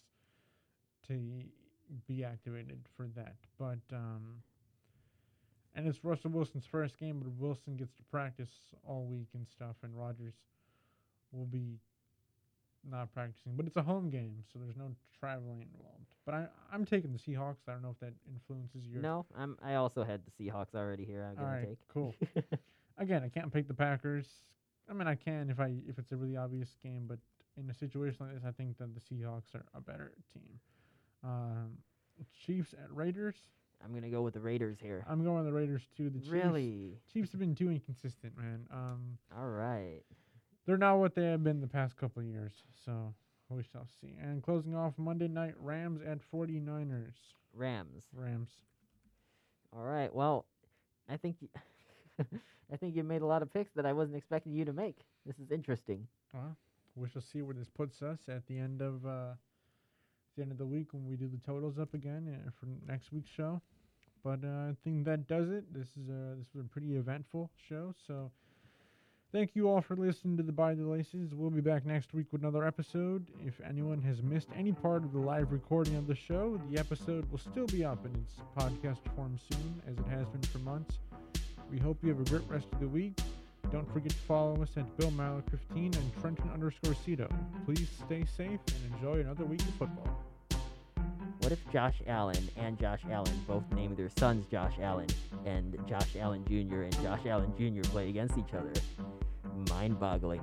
[1.09, 1.43] to
[2.07, 3.35] be activated for that.
[3.59, 4.43] But, um,
[5.75, 8.51] and it's Russell Wilson's first game, but Wilson gets to practice
[8.87, 10.35] all week and stuff, and Rodgers
[11.33, 11.79] will be
[12.89, 13.53] not practicing.
[13.57, 16.07] But it's a home game, so there's no traveling involved.
[16.25, 17.69] But I, I'm taking the Seahawks.
[17.69, 19.03] I don't know if that influences your.
[19.03, 19.57] No, I'm.
[19.63, 21.23] I also had the Seahawks already here.
[21.25, 21.89] I'm All gonna right, take.
[21.89, 22.15] cool.
[22.99, 24.27] Again, I can't pick the Packers.
[24.89, 27.19] I mean, I can if I if it's a really obvious game, but
[27.59, 30.59] in a situation like this, I think that the Seahawks are a better team.
[31.25, 31.79] Um,
[32.45, 33.37] Chiefs at Raiders.
[33.85, 35.05] I'm gonna go with the Raiders here.
[35.09, 36.09] I'm going with the Raiders too.
[36.11, 36.99] The Chiefs, really?
[37.13, 38.67] Chiefs have been too inconsistent, man.
[38.73, 40.03] Um, All right.
[40.67, 42.53] They're not what they have been the past couple of years.
[42.85, 43.15] So
[43.49, 44.15] we shall see.
[44.21, 47.13] And closing off Monday night, Rams at 49ers.
[47.55, 48.05] Rams.
[48.15, 48.51] Rams.
[49.77, 50.15] All right.
[50.15, 50.47] Well,
[51.09, 52.25] I think y-
[52.73, 54.99] I think you made a lot of picks that I wasn't expecting you to make.
[55.27, 56.07] This is interesting.
[56.33, 56.57] Well,
[56.97, 59.35] we shall see where this puts us at the end of uh,
[60.37, 63.13] the end of the week when we do the totals up again uh, for next
[63.13, 63.61] week's show.
[64.25, 65.73] But uh, I think that does it.
[65.75, 67.95] This is a this was a pretty eventful show.
[68.07, 68.31] So
[69.33, 71.35] thank you all for listening to the By the Laces.
[71.35, 73.27] We'll be back next week with another episode.
[73.45, 77.31] If anyone has missed any part of the live recording of the show, the episode
[77.31, 80.99] will still be up in its podcast form soon, as it has been for months.
[81.71, 83.19] We hope you have a great rest of the week.
[83.71, 87.29] Don't forget to follow us at Bill Malik 15 and Trenton underscore Cito.
[87.65, 90.25] Please stay safe and enjoy another week of football.
[91.39, 95.09] What if Josh Allen and Josh Allen both named their sons Josh Allen,
[95.45, 96.83] and Josh Allen Jr.
[96.83, 97.89] and Josh Allen Jr.
[97.89, 98.73] play against each other?
[99.69, 100.41] Mind boggling.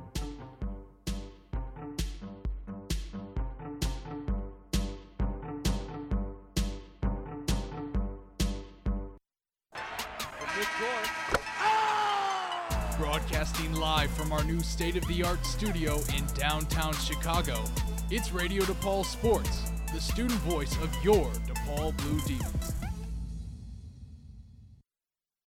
[12.97, 17.63] Broadcasting live from our new state of the art studio in downtown Chicago,
[18.11, 22.78] it's Radio DePaul Sports, the student voice of your DePaul Blue Demons.